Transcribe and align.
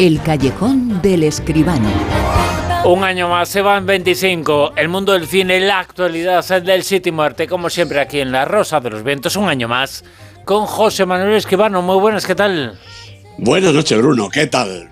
El 0.00 0.20
callejón 0.20 1.00
del 1.02 1.22
escribano. 1.22 1.88
Un 2.84 3.04
año 3.04 3.28
más, 3.28 3.48
se 3.48 3.62
van 3.62 3.86
25. 3.86 4.72
El 4.76 4.88
mundo 4.88 5.12
del 5.12 5.28
cine, 5.28 5.60
la 5.60 5.78
actualidad 5.78 6.44
del 6.62 6.82
City 6.82 7.12
Muerte, 7.12 7.46
como 7.46 7.70
siempre 7.70 8.00
aquí 8.00 8.18
en 8.18 8.32
La 8.32 8.44
Rosa 8.44 8.80
de 8.80 8.90
los 8.90 9.04
Vientos, 9.04 9.36
un 9.36 9.48
año 9.48 9.68
más, 9.68 10.04
con 10.44 10.66
José 10.66 11.06
Manuel 11.06 11.36
Escribano. 11.36 11.80
Muy 11.80 11.98
buenas, 12.00 12.26
¿qué 12.26 12.34
tal? 12.34 12.76
Buenas 13.38 13.74
noches, 13.74 13.98
Bruno. 13.98 14.28
¿Qué 14.30 14.46
tal? 14.46 14.90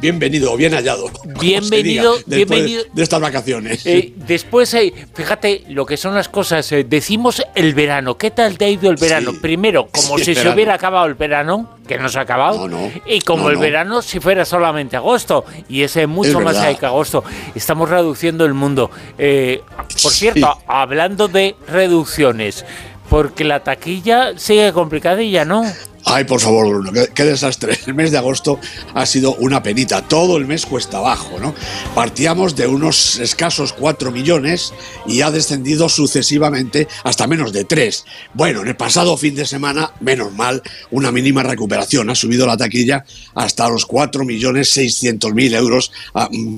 bienvenido, 0.00 0.56
bien 0.56 0.72
hallado. 0.72 1.10
Bienvenido, 1.40 2.14
bienvenido. 2.26 2.84
De 2.92 3.02
estas 3.02 3.20
vacaciones. 3.20 3.86
Eh, 3.86 4.12
después, 4.16 4.72
eh, 4.74 4.92
fíjate 5.14 5.64
lo 5.68 5.86
que 5.86 5.96
son 5.96 6.14
las 6.14 6.28
cosas. 6.28 6.70
Eh, 6.72 6.84
decimos 6.84 7.42
el 7.54 7.74
verano. 7.74 8.16
¿Qué 8.18 8.30
tal 8.30 8.58
te 8.58 8.66
ha 8.66 8.68
ido 8.68 8.90
el 8.90 8.96
verano? 8.96 9.32
Primero, 9.40 9.88
como 9.92 10.18
si 10.18 10.34
se 10.34 10.48
hubiera 10.48 10.74
acabado 10.74 11.06
el 11.06 11.14
verano, 11.14 11.78
que 11.86 11.98
no 11.98 12.08
se 12.08 12.18
ha 12.18 12.22
acabado. 12.22 12.68
Y 13.06 13.20
como 13.20 13.50
el 13.50 13.56
verano 13.56 14.02
si 14.02 14.20
fuera 14.20 14.44
solamente 14.44 14.96
agosto. 14.96 15.44
Y 15.68 15.82
ese 15.82 16.06
mucho 16.06 16.40
más 16.40 16.56
hay 16.58 16.76
que 16.76 16.86
agosto. 16.86 17.24
Estamos 17.54 17.88
reduciendo 17.88 18.44
el 18.44 18.54
mundo. 18.54 18.90
por 19.16 20.12
cierto, 20.12 20.58
hablando 20.66 21.28
de 21.28 21.56
reducciones, 21.66 22.64
porque 23.12 23.44
la 23.44 23.62
taquilla 23.62 24.38
sigue 24.38 24.72
complicadilla, 24.72 25.44
¿no? 25.44 25.70
Ay, 26.06 26.24
por 26.24 26.40
favor, 26.40 26.66
Bruno, 26.66 26.90
qué, 27.14 27.24
desastre. 27.24 27.78
El 27.86 27.92
mes 27.92 28.10
de 28.10 28.16
agosto 28.16 28.58
ha 28.94 29.04
sido 29.04 29.34
una 29.34 29.62
penita. 29.62 30.00
Todo 30.00 30.38
el 30.38 30.46
mes 30.46 30.64
cuesta 30.64 30.96
abajo, 30.96 31.38
¿no? 31.38 31.54
Partíamos 31.94 32.56
de 32.56 32.66
unos 32.66 33.18
escasos 33.18 33.74
4 33.74 34.10
millones 34.12 34.72
y 35.06 35.20
ha 35.20 35.30
descendido 35.30 35.90
sucesivamente 35.90 36.88
hasta 37.04 37.26
menos 37.26 37.52
de 37.52 37.64
3. 37.64 38.06
Bueno, 38.32 38.62
en 38.62 38.68
el 38.68 38.76
pasado 38.76 39.14
fin 39.18 39.34
de 39.34 39.44
semana, 39.44 39.92
menos 40.00 40.32
mal, 40.32 40.62
una 40.90 41.12
mínima 41.12 41.42
recuperación. 41.42 42.08
Ha 42.08 42.14
subido 42.14 42.46
la 42.46 42.56
taquilla 42.56 43.04
hasta 43.34 43.68
los 43.68 43.84
4 43.84 44.24
millones 44.24 44.70
600 44.70 45.34
mil 45.34 45.52
euros, 45.52 45.92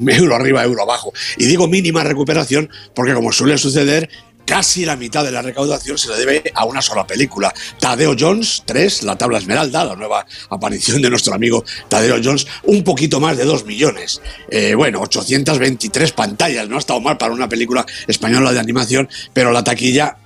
euro 0.06 0.36
arriba, 0.36 0.62
euro 0.62 0.84
abajo. 0.84 1.12
Y 1.36 1.46
digo 1.46 1.66
mínima 1.66 2.04
recuperación 2.04 2.70
porque, 2.94 3.12
como 3.12 3.32
suele 3.32 3.58
suceder, 3.58 4.08
casi 4.44 4.84
la 4.84 4.96
mitad 4.96 5.24
de 5.24 5.30
la 5.30 5.42
recaudación 5.42 5.98
se 5.98 6.08
le 6.08 6.16
debe 6.16 6.52
a 6.54 6.64
una 6.64 6.82
sola 6.82 7.06
película. 7.06 7.52
Tadeo 7.78 8.14
Jones 8.18 8.62
3, 8.64 9.02
La 9.04 9.16
Tabla 9.16 9.38
Esmeralda, 9.38 9.84
la 9.84 9.96
nueva 9.96 10.26
aparición 10.50 11.02
de 11.02 11.10
nuestro 11.10 11.34
amigo 11.34 11.64
Tadeo 11.88 12.20
Jones, 12.22 12.46
un 12.64 12.82
poquito 12.84 13.20
más 13.20 13.36
de 13.36 13.44
2 13.44 13.64
millones. 13.64 14.20
Eh, 14.50 14.74
bueno, 14.74 15.00
823 15.00 16.12
pantallas, 16.12 16.68
no 16.68 16.76
ha 16.76 16.78
estado 16.78 17.00
mal 17.00 17.18
para 17.18 17.32
una 17.32 17.48
película 17.48 17.84
española 18.06 18.52
de 18.52 18.60
animación, 18.60 19.08
pero 19.32 19.52
la 19.52 19.64
taquilla 19.64 20.18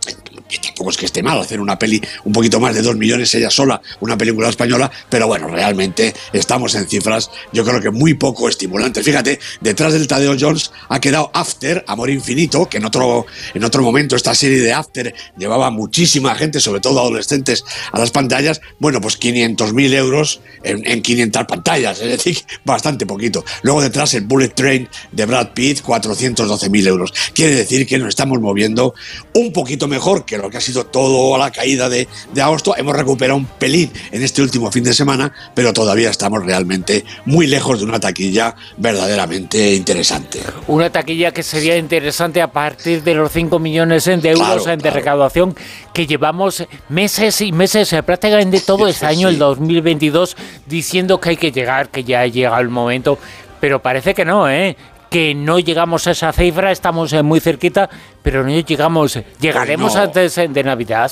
que 0.48 0.58
tampoco 0.58 0.90
es 0.90 0.96
que 0.96 1.06
esté 1.06 1.22
mal 1.22 1.40
hacer 1.40 1.60
una 1.60 1.78
peli 1.78 2.00
un 2.24 2.32
poquito 2.32 2.60
más 2.60 2.74
de 2.74 2.82
2 2.82 2.96
millones 2.96 3.34
ella 3.34 3.50
sola, 3.50 3.80
una 4.00 4.16
película 4.16 4.48
española, 4.48 4.90
pero 5.08 5.26
bueno, 5.26 5.48
realmente 5.48 6.14
estamos 6.32 6.74
en 6.74 6.86
cifras 6.86 7.30
yo 7.52 7.64
creo 7.64 7.80
que 7.80 7.90
muy 7.90 8.14
poco 8.14 8.48
estimulantes. 8.48 9.04
Fíjate, 9.04 9.38
detrás 9.60 9.92
del 9.92 10.06
Tadeo 10.06 10.36
Jones 10.38 10.70
ha 10.88 11.00
quedado 11.00 11.30
After, 11.34 11.84
Amor 11.86 12.10
Infinito, 12.10 12.68
que 12.68 12.78
en 12.78 12.84
otro, 12.84 13.26
en 13.54 13.64
otro 13.64 13.82
momento 13.82 14.16
esta 14.16 14.34
serie 14.34 14.60
de 14.60 14.72
After 14.72 15.14
llevaba 15.36 15.70
muchísima 15.70 16.34
gente, 16.34 16.60
sobre 16.60 16.80
todo 16.80 17.00
adolescentes, 17.00 17.64
a 17.92 17.98
las 17.98 18.10
pantallas. 18.10 18.60
Bueno, 18.78 19.00
pues 19.00 19.18
500.000 19.18 19.94
euros 19.94 20.40
en, 20.62 20.86
en 20.86 21.02
500 21.02 21.44
pantallas, 21.44 22.00
es 22.00 22.08
decir, 22.08 22.38
bastante 22.64 23.06
poquito. 23.06 23.44
Luego 23.62 23.80
detrás 23.80 24.14
el 24.14 24.22
Bullet 24.22 24.48
Train 24.48 24.88
de 25.12 25.26
Brad 25.26 25.48
Pitt, 25.52 25.82
412.000 25.82 26.86
euros. 26.86 27.12
Quiere 27.34 27.54
decir 27.54 27.86
que 27.86 27.98
nos 27.98 28.08
estamos 28.08 28.40
moviendo 28.40 28.94
un 29.34 29.52
poquito 29.52 29.88
mejor 29.88 30.24
que 30.28 30.38
lo 30.38 30.50
que 30.50 30.58
ha 30.58 30.60
sido 30.60 30.86
todo 30.86 31.34
a 31.34 31.38
la 31.38 31.50
caída 31.50 31.88
de, 31.88 32.06
de 32.32 32.42
agosto. 32.42 32.76
Hemos 32.76 32.94
recuperado 32.94 33.36
un 33.36 33.46
pelín 33.46 33.90
en 34.12 34.22
este 34.22 34.42
último 34.42 34.70
fin 34.70 34.84
de 34.84 34.92
semana, 34.92 35.32
pero 35.54 35.72
todavía 35.72 36.10
estamos 36.10 36.44
realmente 36.44 37.04
muy 37.24 37.46
lejos 37.46 37.78
de 37.78 37.86
una 37.86 37.98
taquilla 37.98 38.54
verdaderamente 38.76 39.74
interesante. 39.74 40.40
Una 40.66 40.90
taquilla 40.90 41.32
que 41.32 41.42
sería 41.42 41.76
interesante 41.76 42.42
a 42.42 42.52
partir 42.52 43.02
de 43.02 43.14
los 43.14 43.32
5 43.32 43.58
millones 43.58 44.04
de 44.04 44.30
euros 44.30 44.66
de 44.66 44.90
recaudación 44.90 45.56
que 45.94 46.06
llevamos 46.06 46.64
meses 46.88 47.40
y 47.40 47.50
meses, 47.50 47.92
eh, 47.92 48.02
prácticamente 48.02 48.60
todo 48.60 48.86
este 48.86 49.06
año, 49.06 49.28
el 49.28 49.38
2022, 49.38 50.36
diciendo 50.66 51.20
que 51.20 51.30
hay 51.30 51.36
que 51.36 51.50
llegar, 51.50 51.88
que 51.88 52.04
ya 52.04 52.20
ha 52.20 52.26
llegado 52.26 52.60
el 52.60 52.68
momento 52.68 53.18
pero 53.60 53.82
parece 53.82 54.14
que 54.14 54.24
no, 54.24 54.48
¿eh? 54.48 54.76
Que 55.10 55.34
no 55.34 55.58
llegamos 55.58 56.06
a 56.06 56.12
esa 56.12 56.32
cifra, 56.32 56.70
estamos 56.70 57.12
eh, 57.12 57.22
muy 57.22 57.40
cerquita, 57.40 57.88
pero 58.22 58.44
no 58.44 58.50
llegamos, 58.50 59.18
llegaremos 59.40 59.96
antes 59.96 60.36
de 60.36 60.64
Navidad. 60.64 61.10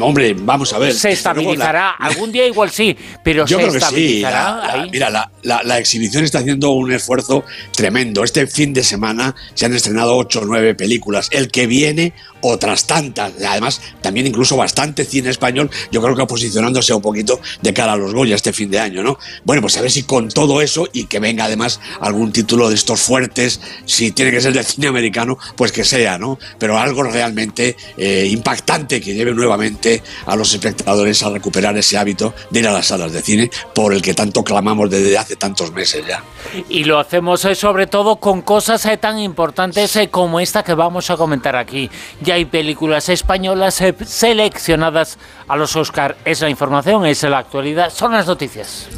Hombre, 0.00 0.34
vamos 0.34 0.72
a 0.72 0.78
ver. 0.78 0.94
Se 0.94 1.10
estabilizará. 1.10 1.90
Algún 1.90 2.30
día 2.32 2.46
igual 2.46 2.70
sí, 2.70 2.96
pero 3.24 3.46
Yo 3.46 3.58
se 3.58 3.62
creo 3.62 3.72
que 3.72 3.78
estabilizará. 3.78 4.82
Sí. 4.84 4.90
mira, 4.92 5.30
la, 5.42 5.78
exhibición 5.78 6.24
está 6.24 6.38
haciendo 6.40 6.70
un 6.70 6.92
esfuerzo 6.92 7.44
tremendo. 7.72 8.24
Este 8.24 8.46
fin 8.46 8.72
de 8.72 8.82
semana 8.82 9.34
se 9.54 9.66
han 9.66 9.74
estrenado 9.74 10.16
ocho 10.16 10.40
o 10.40 10.44
nueve 10.44 10.74
películas. 10.74 11.28
El 11.30 11.50
que 11.50 11.66
viene, 11.66 12.12
otras 12.40 12.86
tantas. 12.86 13.32
Además, 13.46 13.80
también 14.00 14.26
incluso 14.26 14.56
bastante 14.56 15.04
cine 15.04 15.30
español, 15.30 15.70
yo 15.90 16.02
creo 16.02 16.14
que 16.16 16.26
posicionándose 16.26 16.92
un 16.94 17.02
poquito 17.02 17.40
de 17.62 17.72
cara 17.72 17.92
a 17.92 17.96
los 17.96 18.12
Goya 18.12 18.34
este 18.34 18.52
fin 18.52 18.70
de 18.70 18.78
año, 18.78 19.02
¿no? 19.02 19.18
Bueno, 19.44 19.62
pues 19.62 19.76
a 19.76 19.80
ver 19.80 19.90
si 19.90 20.02
con 20.02 20.28
todo 20.28 20.60
eso 20.60 20.88
y 20.92 21.04
que 21.04 21.18
venga 21.18 21.44
además 21.44 21.80
algún 22.00 22.32
título 22.32 22.68
de 22.68 22.74
estos 22.74 23.00
fuertes, 23.00 23.60
si 23.84 24.12
tiene 24.12 24.30
que 24.30 24.40
ser 24.40 24.52
de 24.52 24.62
cine 24.62 24.88
americano, 24.88 25.38
pues 25.56 25.72
que 25.72 25.84
sea, 25.84 26.18
¿no? 26.18 26.38
Pero 26.58 26.78
algo 26.78 27.02
realmente 27.02 27.76
eh, 27.96 28.28
impactante 28.30 29.00
que 29.00 29.14
lleve 29.14 29.34
nuevamente 29.34 29.77
a 30.26 30.36
los 30.36 30.52
espectadores 30.52 31.22
a 31.22 31.30
recuperar 31.30 31.76
ese 31.76 31.96
hábito 31.96 32.34
de 32.50 32.60
ir 32.60 32.68
a 32.68 32.72
las 32.72 32.86
salas 32.86 33.12
de 33.12 33.22
cine 33.22 33.50
por 33.74 33.92
el 33.92 34.02
que 34.02 34.14
tanto 34.14 34.42
clamamos 34.42 34.90
desde 34.90 35.16
hace 35.16 35.36
tantos 35.36 35.72
meses 35.72 36.04
ya. 36.06 36.22
Y 36.68 36.84
lo 36.84 36.98
hacemos 36.98 37.44
eh, 37.44 37.54
sobre 37.54 37.86
todo 37.86 38.16
con 38.16 38.42
cosas 38.42 38.84
eh, 38.86 38.96
tan 38.96 39.18
importantes 39.18 39.98
como 40.10 40.40
esta 40.40 40.62
que 40.62 40.74
vamos 40.74 41.10
a 41.10 41.16
comentar 41.16 41.56
aquí 41.56 41.90
ya 42.20 42.34
hay 42.34 42.44
películas 42.44 43.08
españolas 43.08 43.80
eh, 43.80 43.94
seleccionadas 44.04 45.18
a 45.46 45.56
los 45.56 45.76
Oscar. 45.76 46.16
Esa 46.24 46.48
información 46.48 47.06
es 47.06 47.22
la 47.22 47.38
actualidad, 47.38 47.92
son 47.92 48.12
las 48.12 48.26
noticias. 48.26 48.88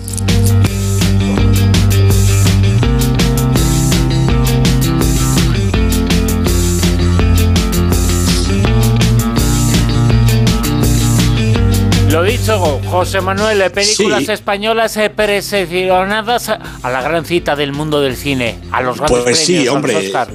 Lo 12.10 12.24
dicho, 12.24 12.80
José 12.90 13.20
Manuel, 13.20 13.62
eh, 13.62 13.70
películas 13.70 14.28
españolas 14.28 14.96
eh, 14.96 15.10
preseleccionadas 15.10 16.48
a 16.48 16.90
la 16.90 17.02
gran 17.02 17.24
cita 17.24 17.54
del 17.54 17.72
mundo 17.72 18.00
del 18.00 18.16
cine, 18.16 18.58
a 18.72 18.82
los 18.82 18.96
grandes 18.98 19.22
pues 19.22 19.38
premios, 19.38 19.62
sí, 19.62 19.68
hombre. 19.68 19.96
Oscar. 19.96 20.28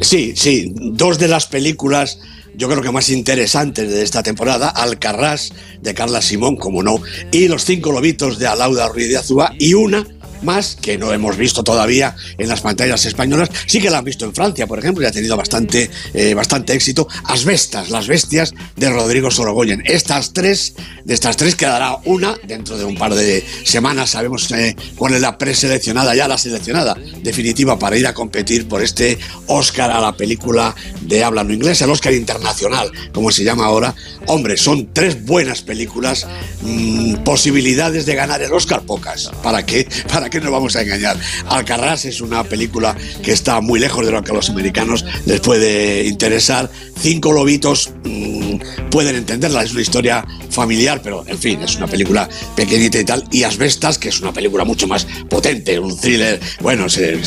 Sí, 0.00 0.34
sí, 0.34 0.72
dos 0.74 1.18
de 1.18 1.28
las 1.28 1.46
películas 1.46 2.18
yo 2.56 2.68
creo 2.68 2.82
que 2.82 2.90
más 2.90 3.10
interesantes 3.10 3.90
de 3.90 4.02
esta 4.02 4.22
temporada, 4.22 4.68
Alcarrás 4.68 5.52
de 5.80 5.94
Carla 5.94 6.22
Simón, 6.22 6.56
como 6.56 6.82
no, 6.82 7.00
y 7.32 7.48
Los 7.48 7.64
cinco 7.64 7.92
lobitos 7.92 8.38
de 8.38 8.46
Alauda 8.46 8.88
Ruiz 8.88 9.08
de 9.08 9.16
Azúa, 9.16 9.52
y 9.58 9.74
una 9.74 10.06
más 10.44 10.76
que 10.80 10.98
no 10.98 11.12
hemos 11.12 11.36
visto 11.36 11.64
todavía 11.64 12.14
en 12.38 12.48
las 12.48 12.60
pantallas 12.60 13.04
españolas. 13.06 13.50
Sí 13.66 13.80
que 13.80 13.90
la 13.90 13.98
han 13.98 14.04
visto 14.04 14.24
en 14.24 14.34
Francia, 14.34 14.66
por 14.66 14.78
ejemplo, 14.78 15.02
y 15.02 15.06
ha 15.06 15.12
tenido 15.12 15.36
bastante, 15.36 15.90
eh, 16.12 16.34
bastante 16.34 16.74
éxito. 16.74 17.08
Asbestas, 17.24 17.90
las 17.90 18.06
bestias 18.06 18.54
de 18.76 18.90
Rodrigo 18.90 19.30
Sorogoyen. 19.30 19.82
Estas 19.86 20.32
tres, 20.32 20.74
de 21.04 21.14
estas 21.14 21.36
tres 21.36 21.54
quedará 21.54 21.98
una 22.04 22.36
dentro 22.46 22.76
de 22.76 22.84
un 22.84 22.96
par 22.96 23.14
de 23.14 23.44
semanas. 23.64 24.10
Sabemos 24.10 24.50
eh, 24.52 24.76
cuál 24.96 25.14
es 25.14 25.20
la 25.20 25.38
preseleccionada, 25.38 26.14
ya 26.14 26.28
la 26.28 26.38
seleccionada 26.38 26.96
definitiva 27.22 27.78
para 27.78 27.96
ir 27.96 28.06
a 28.06 28.14
competir 28.14 28.68
por 28.68 28.82
este 28.82 29.18
Oscar 29.46 29.90
a 29.90 30.00
la 30.00 30.16
película 30.16 30.74
de 31.02 31.24
habla 31.24 31.44
no 31.44 31.52
inglés, 31.52 31.80
el 31.82 31.90
Oscar 31.90 32.12
internacional, 32.12 32.90
como 33.12 33.30
se 33.30 33.44
llama 33.44 33.66
ahora. 33.66 33.94
Hombre, 34.26 34.56
son 34.56 34.92
tres 34.92 35.24
buenas 35.24 35.62
películas, 35.62 36.26
mm, 36.62 37.16
posibilidades 37.24 38.06
de 38.06 38.14
ganar 38.14 38.42
el 38.42 38.52
Oscar 38.52 38.82
pocas. 38.82 39.30
¿Para 39.42 39.64
qué? 39.64 39.86
¿Para 40.12 40.30
qué 40.34 40.40
nos 40.40 40.50
vamos 40.50 40.74
a 40.74 40.82
engañar? 40.82 41.16
Alcarrás 41.48 42.04
es 42.06 42.20
una 42.20 42.42
película 42.42 42.96
que 43.22 43.30
está 43.30 43.60
muy 43.60 43.78
lejos 43.78 44.04
de 44.04 44.10
lo 44.10 44.24
que 44.24 44.32
a 44.32 44.34
los 44.34 44.50
americanos 44.50 45.04
les 45.26 45.38
puede 45.38 46.06
interesar. 46.06 46.68
Cinco 47.00 47.32
lobitos 47.32 47.92
mm, 48.02 48.90
pueden 48.90 49.14
entenderla, 49.14 49.62
es 49.62 49.70
una 49.70 49.82
historia 49.82 50.26
familiar, 50.50 51.00
pero 51.02 51.24
en 51.28 51.38
fin, 51.38 51.62
es 51.62 51.76
una 51.76 51.86
película 51.86 52.28
pequeñita 52.56 52.98
y 52.98 53.04
tal. 53.04 53.24
Y 53.30 53.44
Asbestas, 53.44 53.96
que 53.96 54.08
es 54.08 54.20
una 54.20 54.32
película 54.32 54.64
mucho 54.64 54.88
más 54.88 55.06
potente, 55.30 55.78
un 55.78 55.96
thriller, 55.96 56.40
bueno, 56.60 56.88
se, 56.88 57.20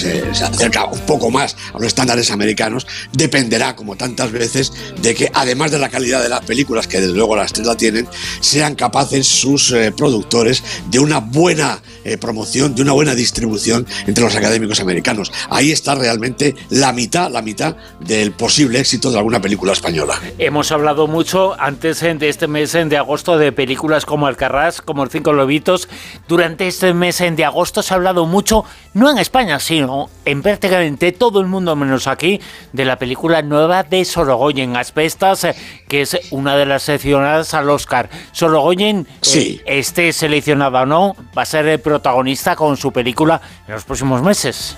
acerca 0.44 0.86
un 0.86 1.00
poco 1.02 1.32
más 1.32 1.56
a 1.74 1.78
los 1.78 1.88
estándares 1.88 2.30
americanos, 2.30 2.88
dependerá, 3.14 3.78
como 3.78 3.96
tantas 3.96 4.34
veces, 4.34 4.74
de 5.02 5.16
que 5.16 5.32
además 5.34 5.72
de 5.72 5.80
la 5.80 5.88
calidad 5.88 6.22
de 6.22 6.28
las 6.28 6.42
películas, 6.42 6.88
que 6.88 7.00
desde 7.00 7.16
luego 7.16 7.38
las 7.38 7.54
tres 7.54 7.68
la 7.68 7.78
tienen, 7.78 8.06
sean 8.42 8.76
capaces 8.76 9.26
sus 9.28 9.72
eh, 9.72 9.94
productores 9.96 10.62
de 10.90 11.00
una 11.00 11.20
buena 11.20 11.82
eh, 12.08 12.18
promoción, 12.18 12.76
de 12.76 12.82
una 12.82 12.94
buena 12.94 13.16
distribución 13.16 13.86
entre 14.06 14.24
los 14.24 14.36
académicos 14.36 14.80
americanos. 14.80 15.32
Ahí 15.50 15.72
está 15.72 15.96
realmente 15.96 16.56
la 16.70 16.94
mitad, 16.94 17.30
la 17.30 17.42
mitad 17.42 17.76
del 18.00 18.32
posible 18.32 18.80
éxito 18.80 19.12
de 19.12 19.18
alguna 19.18 19.42
película 19.42 19.74
española. 19.74 20.20
Hemos 20.38 20.72
hablado 20.72 21.08
mucho 21.08 21.56
antes 21.60 22.00
de 22.02 22.30
este 22.30 22.48
mes 22.48 22.74
de 22.74 22.98
agosto 22.98 23.38
de 23.38 23.52
películas 23.52 24.06
como 24.06 24.28
Alcarrás, 24.28 24.82
como 24.82 25.04
El 25.04 25.10
Cinco 25.10 25.34
Lobitos. 25.34 25.90
Durante 26.28 26.68
este 26.68 26.94
mes 26.94 27.18
de 27.18 27.46
agosto 27.46 27.82
se 27.82 27.94
ha 27.94 27.98
hablado 27.98 28.26
mucho, 28.26 28.64
no 28.94 29.10
en 29.10 29.18
España, 29.18 29.60
sino 29.60 30.10
en 30.26 30.42
prácticamente 30.42 31.12
todo 31.12 31.42
el 31.42 31.48
mundo 31.48 31.76
menos 31.76 32.08
aquí, 32.08 32.40
de 32.74 32.86
la 32.86 32.98
película 32.98 33.42
nueva 33.42 33.84
de 33.84 34.06
Sorogoyen, 34.06 34.76
Asbestas, 34.76 35.44
eh, 35.44 35.56
que 35.88 36.02
es 36.02 36.18
una 36.32 36.56
de 36.56 36.66
las 36.66 36.84
seleccionadas 36.84 37.54
al 37.54 37.70
Oscar. 37.70 38.10
Sorogoyen, 38.32 39.08
sí. 39.22 39.62
Eh, 39.66 39.80
esté 39.80 40.14
seleccionada 40.14 40.84
o 40.84 40.86
no, 40.86 41.16
va 41.38 41.44
a 41.44 41.46
ser 41.46 41.68
el 41.68 41.80
protagonista 41.98 42.56
con 42.56 42.78
su 42.78 42.92
película 42.92 43.42
en 43.68 43.74
los 43.74 43.84
próximos 43.84 44.22
meses. 44.22 44.76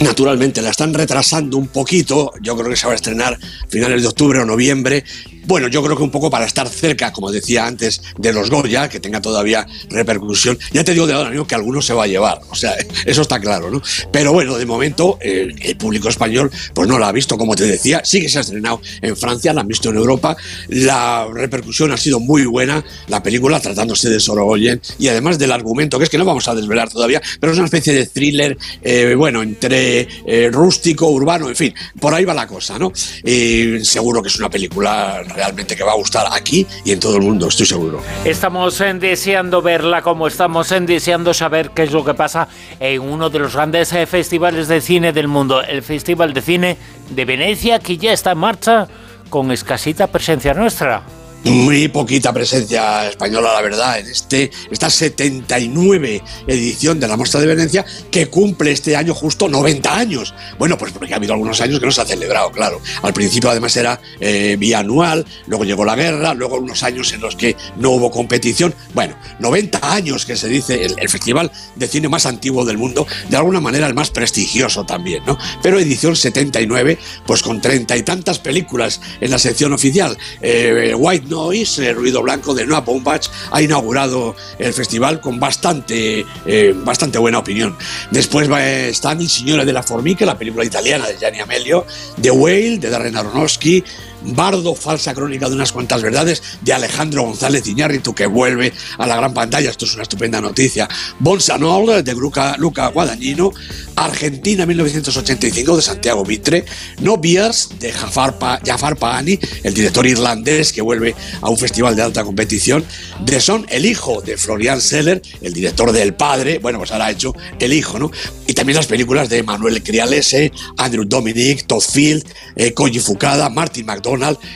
Naturalmente, 0.00 0.62
la 0.62 0.70
están 0.70 0.94
retrasando 0.94 1.56
un 1.56 1.68
poquito. 1.68 2.32
Yo 2.40 2.56
creo 2.56 2.70
que 2.70 2.76
se 2.76 2.86
va 2.86 2.92
a 2.92 2.96
estrenar 2.96 3.34
a 3.34 3.68
finales 3.68 4.02
de 4.02 4.08
octubre 4.08 4.38
o 4.40 4.44
noviembre. 4.44 5.04
Bueno, 5.48 5.68
yo 5.68 5.82
creo 5.82 5.96
que 5.96 6.02
un 6.02 6.10
poco 6.10 6.28
para 6.30 6.44
estar 6.44 6.68
cerca, 6.68 7.10
como 7.10 7.32
decía 7.32 7.66
antes, 7.66 8.02
de 8.18 8.34
los 8.34 8.50
Goya, 8.50 8.90
que 8.90 9.00
tenga 9.00 9.22
todavía 9.22 9.66
repercusión. 9.88 10.58
Ya 10.74 10.84
te 10.84 10.92
digo 10.92 11.06
de 11.06 11.14
ahora 11.14 11.32
que 11.46 11.54
alguno 11.54 11.80
se 11.80 11.94
va 11.94 12.04
a 12.04 12.06
llevar, 12.06 12.42
o 12.50 12.54
sea, 12.54 12.76
eso 13.06 13.22
está 13.22 13.40
claro, 13.40 13.70
¿no? 13.70 13.80
Pero 14.12 14.34
bueno, 14.34 14.58
de 14.58 14.66
momento 14.66 15.16
el, 15.22 15.56
público 15.78 16.10
español 16.10 16.50
pues 16.74 16.86
no 16.86 16.98
la 16.98 17.08
ha 17.08 17.12
visto, 17.12 17.38
como 17.38 17.56
te 17.56 17.64
decía, 17.64 18.02
sí 18.04 18.20
que 18.20 18.28
se 18.28 18.36
ha 18.36 18.40
estrenado 18.42 18.82
en 19.00 19.16
Francia, 19.16 19.54
la 19.54 19.62
han 19.62 19.68
visto 19.68 19.88
en 19.88 19.96
Europa, 19.96 20.36
la 20.68 21.26
repercusión 21.32 21.92
ha 21.92 21.96
sido 21.96 22.20
muy 22.20 22.44
buena, 22.44 22.84
la 23.06 23.22
película 23.22 23.58
tratándose 23.58 24.10
de 24.10 24.20
Sorogoyen 24.20 24.82
y 24.98 25.08
además 25.08 25.38
del 25.38 25.52
argumento, 25.52 25.96
que 25.96 26.04
es 26.04 26.10
que 26.10 26.18
no 26.18 26.26
vamos 26.26 26.46
a 26.48 26.54
desvelar 26.54 26.90
todavía, 26.90 27.22
pero 27.40 27.52
es 27.52 27.58
una 27.58 27.64
especie 27.64 27.94
de 27.94 28.04
thriller, 28.04 28.58
eh, 28.82 29.14
bueno, 29.16 29.42
entre 29.42 30.08
eh, 30.26 30.50
rústico, 30.52 31.08
urbano, 31.08 31.48
en 31.48 31.56
fin, 31.56 31.74
por 31.98 32.12
ahí 32.12 32.26
va 32.26 32.34
la 32.34 32.46
cosa, 32.46 32.78
¿no? 32.78 32.92
Seguro 32.94 34.20
que 34.20 34.28
es 34.28 34.38
una 34.38 34.50
película 34.50 35.24
realmente 35.38 35.76
que 35.76 35.84
va 35.84 35.92
a 35.92 35.94
gustar 35.94 36.26
aquí 36.32 36.66
y 36.84 36.90
en 36.90 36.98
todo 36.98 37.16
el 37.16 37.22
mundo, 37.22 37.46
estoy 37.46 37.64
seguro. 37.64 38.02
Estamos 38.24 38.80
en 38.80 38.98
deseando 38.98 39.62
verla 39.62 40.02
como 40.02 40.26
estamos 40.26 40.72
en 40.72 40.84
deseando 40.84 41.32
saber 41.32 41.70
qué 41.70 41.84
es 41.84 41.92
lo 41.92 42.04
que 42.04 42.14
pasa 42.14 42.48
en 42.80 43.00
uno 43.00 43.30
de 43.30 43.38
los 43.38 43.54
grandes 43.54 43.92
eh, 43.92 44.06
festivales 44.06 44.66
de 44.66 44.80
cine 44.80 45.12
del 45.12 45.28
mundo, 45.28 45.62
el 45.62 45.82
Festival 45.82 46.34
de 46.34 46.42
Cine 46.42 46.76
de 47.10 47.24
Venecia, 47.24 47.78
que 47.78 47.96
ya 47.96 48.12
está 48.12 48.32
en 48.32 48.38
marcha 48.38 48.88
con 49.30 49.52
escasita 49.52 50.08
presencia 50.08 50.54
nuestra 50.54 51.04
muy 51.44 51.88
poquita 51.88 52.32
presencia 52.32 53.08
española, 53.08 53.52
la 53.52 53.62
verdad, 53.62 53.98
en 53.98 54.06
este, 54.06 54.50
esta 54.70 54.90
79 54.90 56.22
edición 56.46 57.00
de 57.00 57.08
la 57.08 57.16
Mostra 57.16 57.40
de 57.40 57.46
Venecia, 57.46 57.84
que 58.10 58.26
cumple 58.26 58.72
este 58.72 58.96
año 58.96 59.14
justo 59.14 59.48
90 59.48 59.96
años. 59.96 60.34
Bueno, 60.58 60.76
pues 60.76 60.92
porque 60.92 61.12
ha 61.12 61.16
habido 61.16 61.34
algunos 61.34 61.60
años 61.60 61.80
que 61.80 61.86
no 61.86 61.92
se 61.92 62.00
ha 62.00 62.04
celebrado, 62.04 62.50
claro. 62.50 62.80
Al 63.02 63.12
principio 63.12 63.50
además 63.50 63.76
era 63.76 64.00
eh, 64.20 64.56
bianual, 64.58 65.24
luego 65.46 65.64
llegó 65.64 65.84
la 65.84 65.96
guerra, 65.96 66.34
luego 66.34 66.56
unos 66.56 66.82
años 66.82 67.12
en 67.12 67.20
los 67.20 67.36
que 67.36 67.56
no 67.76 67.90
hubo 67.90 68.10
competición. 68.10 68.74
Bueno, 68.94 69.16
90 69.38 69.92
años 69.92 70.26
que 70.26 70.36
se 70.36 70.48
dice 70.48 70.84
el, 70.84 71.08
festival 71.08 71.50
de 71.76 71.88
cine 71.88 72.08
más 72.08 72.26
antiguo 72.26 72.64
del 72.64 72.76
mundo, 72.76 73.06
de 73.28 73.36
alguna 73.36 73.60
manera 73.60 73.86
el 73.86 73.94
más 73.94 74.10
prestigioso 74.10 74.84
también, 74.84 75.22
¿no? 75.26 75.38
Pero 75.62 75.78
edición 75.78 76.16
79, 76.16 76.98
pues 77.26 77.42
con 77.42 77.60
treinta 77.60 77.96
y 77.96 78.02
tantas 78.02 78.38
películas 78.38 79.00
en 79.20 79.30
la 79.30 79.38
sección 79.38 79.72
oficial. 79.72 80.18
Eh, 80.42 80.94
White 80.94 81.27
Noise, 81.28 81.90
el 81.90 81.96
ruido 81.96 82.22
blanco 82.22 82.54
de 82.54 82.66
Noah 82.66 82.80
Baumbach, 82.80 83.28
ha 83.50 83.62
inaugurado 83.62 84.34
el 84.58 84.72
festival 84.72 85.20
con 85.20 85.38
bastante, 85.38 86.24
eh, 86.46 86.74
bastante 86.76 87.18
buena 87.18 87.38
opinión. 87.38 87.76
Después 88.10 88.50
va, 88.50 88.66
está 88.66 89.14
Mi 89.14 89.28
Signore 89.28 89.64
de 89.64 89.72
la 89.72 89.82
Formica, 89.82 90.24
la 90.24 90.38
película 90.38 90.64
italiana 90.64 91.06
de 91.06 91.16
Gianni 91.18 91.40
Amelio, 91.40 91.86
The 92.20 92.30
Whale 92.30 92.78
de 92.78 92.90
Darren 92.90 93.16
Aronofsky, 93.16 93.84
Bardo, 94.22 94.74
falsa 94.74 95.14
crónica 95.14 95.48
de 95.48 95.54
unas 95.54 95.72
cuantas 95.72 96.02
verdades, 96.02 96.42
de 96.62 96.72
Alejandro 96.72 97.22
González 97.22 97.66
Iñárritu, 97.66 98.14
que 98.14 98.26
vuelve 98.26 98.72
a 98.98 99.06
la 99.06 99.16
gran 99.16 99.32
pantalla. 99.32 99.70
Esto 99.70 99.84
es 99.84 99.94
una 99.94 100.02
estupenda 100.02 100.40
noticia. 100.40 100.88
Bonsanol, 101.18 102.02
de 102.02 102.14
Luca, 102.14 102.56
Luca 102.58 102.88
Guadagnino. 102.88 103.52
Argentina, 103.96 104.64
1985, 104.64 105.76
de 105.76 105.82
Santiago 105.82 106.24
Mitre. 106.24 106.64
No 107.00 107.16
Beers, 107.16 107.70
de 107.78 107.92
Jafar, 107.92 108.38
pa, 108.38 108.60
Jafar 108.64 108.96
Pahani, 108.96 109.38
el 109.64 109.74
director 109.74 110.06
irlandés 110.06 110.72
que 110.72 110.82
vuelve 110.82 111.14
a 111.40 111.48
un 111.48 111.58
festival 111.58 111.96
de 111.96 112.02
alta 112.02 112.24
competición. 112.24 112.84
The 113.24 113.40
Son, 113.40 113.66
el 113.68 113.86
hijo 113.86 114.20
de 114.20 114.36
Florian 114.36 114.80
Seller, 114.80 115.20
el 115.40 115.52
director 115.52 115.92
del 115.92 116.14
padre. 116.14 116.58
Bueno, 116.58 116.78
pues 116.78 116.92
ahora 116.92 117.06
ha 117.06 117.10
hecho 117.10 117.34
el 117.58 117.72
hijo, 117.72 117.98
¿no? 117.98 118.10
Y 118.46 118.54
también 118.54 118.76
las 118.76 118.86
películas 118.86 119.28
de 119.28 119.42
Manuel 119.42 119.82
Crialese, 119.82 120.52
Andrew 120.76 121.04
Dominic, 121.04 121.66
Todd 121.66 121.82
Field, 121.82 122.24
eh, 122.56 122.72
Koji 122.72 123.00
Fukada, 123.00 123.48
Martin 123.50 123.84
McDonald 123.84 124.07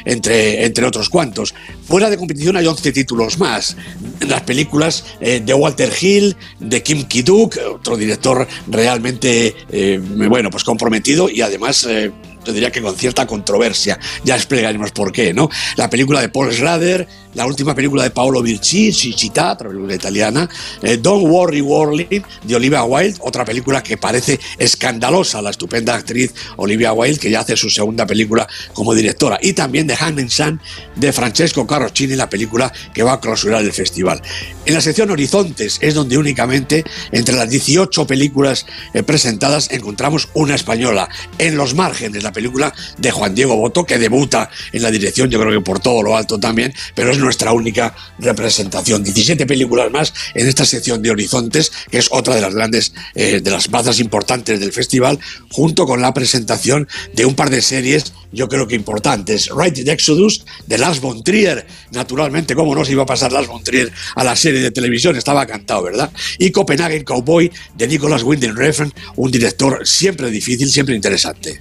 entre, 0.04 0.64
entre 0.64 0.87
otros 0.87 1.08
cuantos. 1.08 1.54
Fuera 1.87 2.10
de 2.10 2.16
competición 2.16 2.56
hay 2.56 2.66
11 2.66 2.93
títulos 2.93 3.38
más. 3.38 3.76
Las 4.20 4.43
películas 4.43 5.04
eh, 5.20 5.43
de 5.44 5.54
Walter 5.54 5.93
Hill, 6.00 6.37
de 6.58 6.82
Kim 6.82 7.04
Ki-duk, 7.04 7.56
otro 7.75 7.96
director 7.96 8.46
realmente, 8.69 9.54
eh, 9.70 10.00
bueno, 10.02 10.50
pues 10.50 10.64
comprometido 10.64 11.28
y 11.28 11.43
además... 11.43 11.87
Eh, 11.88 12.10
yo 12.44 12.52
diría 12.52 12.72
que 12.72 12.82
con 12.82 12.96
cierta 12.96 13.25
controversia. 13.25 13.99
Ya 14.25 14.34
explicaremos 14.34 14.90
por 14.90 15.12
qué, 15.12 15.32
¿no? 15.32 15.49
La 15.76 15.88
película 15.88 16.20
de 16.20 16.28
Paul 16.28 16.52
Schrader, 16.52 17.06
la 17.34 17.46
última 17.46 17.75
película 17.75 18.02
de 18.02 18.11
Paolo 18.11 18.43
Virci, 18.43 18.93
Cicita, 18.93 19.52
otra 19.52 19.69
película 19.69 19.94
italiana, 19.94 20.49
eh, 20.82 20.99
Don't 20.99 21.26
Worry 21.26 21.61
Worley, 21.61 22.23
de 22.43 22.55
Olivia 22.55 22.84
Wilde, 22.84 23.19
otra 23.20 23.44
película 23.44 23.82
que 23.82 23.96
parece 23.96 24.38
escandalosa, 24.58 25.40
la 25.40 25.50
estupenda 25.50 25.94
actriz 25.94 26.34
Olivia 26.56 26.93
Wilde, 26.93 27.19
que 27.19 27.31
ya 27.31 27.40
hace 27.40 27.56
su 27.56 27.70
segunda 27.70 28.06
película 28.06 28.46
como 28.73 28.94
directora, 28.94 29.38
y 29.40 29.52
también 29.52 29.87
de 29.87 29.96
Hand 29.99 30.29
Sun, 30.29 30.61
de 30.96 31.12
Francesco 31.12 31.67
Carroccini, 31.67 32.17
la 32.17 32.29
película 32.29 32.73
que 32.93 33.02
va 33.02 33.14
a 33.14 33.20
clausurar 33.20 33.62
el 33.62 33.73
festival. 33.73 34.20
En 34.67 34.75
la 34.75 34.81
sección 34.81 35.11
Horizontes 35.11 35.78
es 35.81 35.94
donde 35.94 36.19
únicamente 36.19 36.85
entre 37.11 37.35
las 37.35 37.49
18 37.49 38.06
películas 38.06 38.67
eh, 38.94 39.02
presentadas 39.02 39.70
encontramos 39.70 40.28
una 40.35 40.55
española. 40.55 41.08
En 41.38 41.56
los 41.56 41.75
márgenes, 41.75 42.23
la 42.23 42.32
película 42.32 42.73
de 42.99 43.11
Juan 43.11 43.35
Diego 43.35 43.56
Boto, 43.56 43.85
que 43.85 43.99
debuta 43.99 44.50
en 44.73 44.82
la 44.82 44.90
dirección, 44.90 45.31
yo 45.31 45.40
creo 45.40 45.52
que 45.52 45.64
por 45.64 45.81
todo 45.81 46.02
lo 46.02 46.17
alto 46.17 46.38
también, 46.38 46.73
pero 46.94 47.11
es 47.11 47.19
nuestra 47.22 47.52
única 47.52 47.94
representación. 48.19 49.02
17 49.02 49.46
películas 49.46 49.90
más 49.90 50.12
en 50.34 50.48
esta 50.48 50.64
sección 50.64 51.02
de 51.02 51.10
Horizontes, 51.10 51.72
que 51.90 51.98
es 51.98 52.08
otra 52.10 52.34
de 52.34 52.40
las 52.40 52.54
grandes, 52.54 52.92
eh, 53.14 53.40
de 53.40 53.50
las 53.50 53.70
bazas 53.70 54.00
importantes 54.00 54.60
del 54.60 54.72
festival, 54.72 55.19
junto 55.50 55.86
con 55.86 56.02
la 56.02 56.12
presentación 56.12 56.88
de 57.14 57.26
un 57.26 57.34
par 57.34 57.50
de 57.50 57.62
series, 57.62 58.12
yo 58.32 58.48
creo 58.48 58.66
que 58.66 58.74
importantes. 58.74 59.50
Right 59.54 59.76
Exodus, 59.88 60.44
de 60.66 60.78
Lars 60.78 61.00
von 61.00 61.22
Trier, 61.22 61.66
naturalmente, 61.90 62.54
¿cómo 62.54 62.74
no 62.74 62.84
se 62.84 62.92
iba 62.92 63.02
a 63.02 63.06
pasar 63.06 63.32
Lars 63.32 63.48
von 63.48 63.62
Trier 63.62 63.92
a 64.14 64.25
la 64.25 64.36
serie 64.36 64.60
de 64.60 64.70
televisión? 64.70 65.16
Estaba 65.16 65.46
cantado, 65.46 65.82
¿verdad? 65.82 66.10
Y 66.38 66.50
Copenhagen 66.50 67.04
Cowboy, 67.04 67.50
de 67.75 67.88
Nicholas 67.88 68.23
Winding 68.23 68.56
Refn, 68.56 68.92
un 69.16 69.30
director 69.30 69.87
siempre 69.87 70.30
difícil, 70.30 70.68
siempre 70.68 70.94
interesante. 70.94 71.61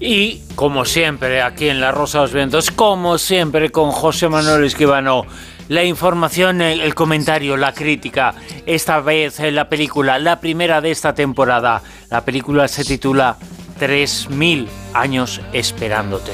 Y 0.00 0.40
como 0.56 0.84
siempre, 0.84 1.42
aquí 1.42 1.68
en 1.68 1.80
La 1.80 1.92
Rosa 1.92 2.18
de 2.18 2.24
los 2.24 2.32
Vientos, 2.32 2.70
como 2.70 3.18
siempre, 3.18 3.70
con 3.70 3.92
José 3.92 4.28
Manuel 4.28 4.64
La 5.68 5.84
información, 5.84 6.60
el 6.60 6.94
comentario, 6.94 7.56
la 7.56 7.72
crítica. 7.72 8.34
Esta 8.66 9.00
vez 9.00 9.40
en 9.40 9.54
la 9.54 9.68
película, 9.68 10.18
la 10.18 10.40
primera 10.40 10.80
de 10.80 10.90
esta 10.90 11.14
temporada. 11.14 11.82
La 12.10 12.24
película 12.24 12.68
se 12.68 12.84
titula 12.84 13.36
3000 13.78 14.68
años 14.94 15.40
esperándote. 15.52 16.32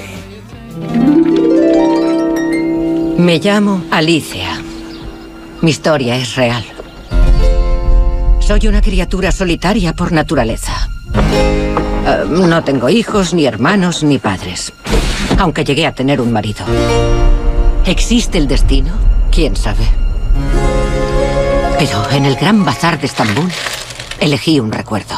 Me 3.18 3.38
llamo 3.38 3.84
Alicia. 3.90 4.62
Mi 5.60 5.70
historia 5.70 6.16
es 6.16 6.36
real. 6.36 6.64
Soy 8.40 8.68
una 8.68 8.80
criatura 8.80 9.32
solitaria 9.32 9.92
por 9.92 10.12
naturaleza. 10.12 10.88
Eh, 11.14 12.24
no 12.28 12.64
tengo 12.64 12.88
hijos, 12.88 13.34
ni 13.34 13.44
hermanos, 13.44 14.02
ni 14.02 14.18
padres. 14.18 14.72
Aunque 15.38 15.64
llegué 15.64 15.86
a 15.86 15.92
tener 15.92 16.20
un 16.20 16.32
marido. 16.32 16.64
¿Existe 17.88 18.36
el 18.36 18.46
destino? 18.46 18.92
¿Quién 19.32 19.56
sabe? 19.56 19.88
Pero 21.78 22.10
en 22.10 22.26
el 22.26 22.36
gran 22.36 22.62
bazar 22.62 23.00
de 23.00 23.06
Estambul 23.06 23.50
elegí 24.20 24.60
un 24.60 24.70
recuerdo. 24.70 25.14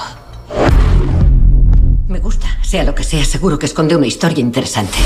Me 2.07 2.21
gusta, 2.21 2.47
sea 2.63 2.85
lo 2.85 2.95
que 2.95 3.03
sea, 3.03 3.25
seguro 3.25 3.59
que 3.59 3.67
esconde 3.67 3.97
una 3.97 4.07
historia 4.07 4.41
interesante. 4.41 4.97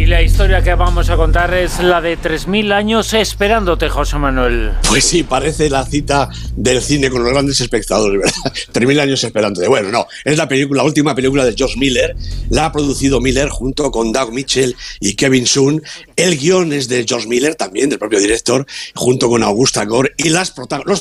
Y 0.00 0.06
la 0.06 0.22
historia 0.22 0.62
que 0.62 0.74
vamos 0.74 1.10
a 1.10 1.16
contar 1.18 1.52
es 1.52 1.78
la 1.78 2.00
de 2.00 2.18
3.000 2.18 2.72
años 2.72 3.12
esperándote, 3.12 3.90
José 3.90 4.16
Manuel. 4.16 4.72
Pues 4.88 5.04
sí, 5.04 5.24
parece 5.24 5.68
la 5.68 5.84
cita 5.84 6.30
del 6.56 6.80
cine 6.80 7.10
con 7.10 7.22
los 7.22 7.30
grandes 7.30 7.60
espectadores, 7.60 8.18
¿verdad? 8.18 8.54
3.000 8.72 8.98
años 8.98 9.22
esperándote. 9.22 9.68
Bueno, 9.68 9.90
no, 9.90 10.06
es 10.24 10.38
la 10.38 10.48
película, 10.48 10.78
la 10.78 10.86
última 10.88 11.14
película 11.14 11.44
de 11.44 11.52
George 11.54 11.78
Miller. 11.78 12.16
La 12.48 12.64
ha 12.64 12.72
producido 12.72 13.20
Miller 13.20 13.50
junto 13.50 13.90
con 13.90 14.10
Doug 14.10 14.32
Mitchell 14.32 14.74
y 15.00 15.16
Kevin 15.16 15.46
Sun. 15.46 15.82
El 16.16 16.38
guion 16.38 16.72
es 16.72 16.88
de 16.88 17.04
George 17.06 17.28
Miller, 17.28 17.54
también 17.54 17.90
del 17.90 17.98
propio 17.98 18.20
director, 18.20 18.66
junto 18.94 19.28
con 19.28 19.42
Augusta 19.42 19.84
Gore. 19.84 20.14
Y 20.16 20.30
los 20.30 20.50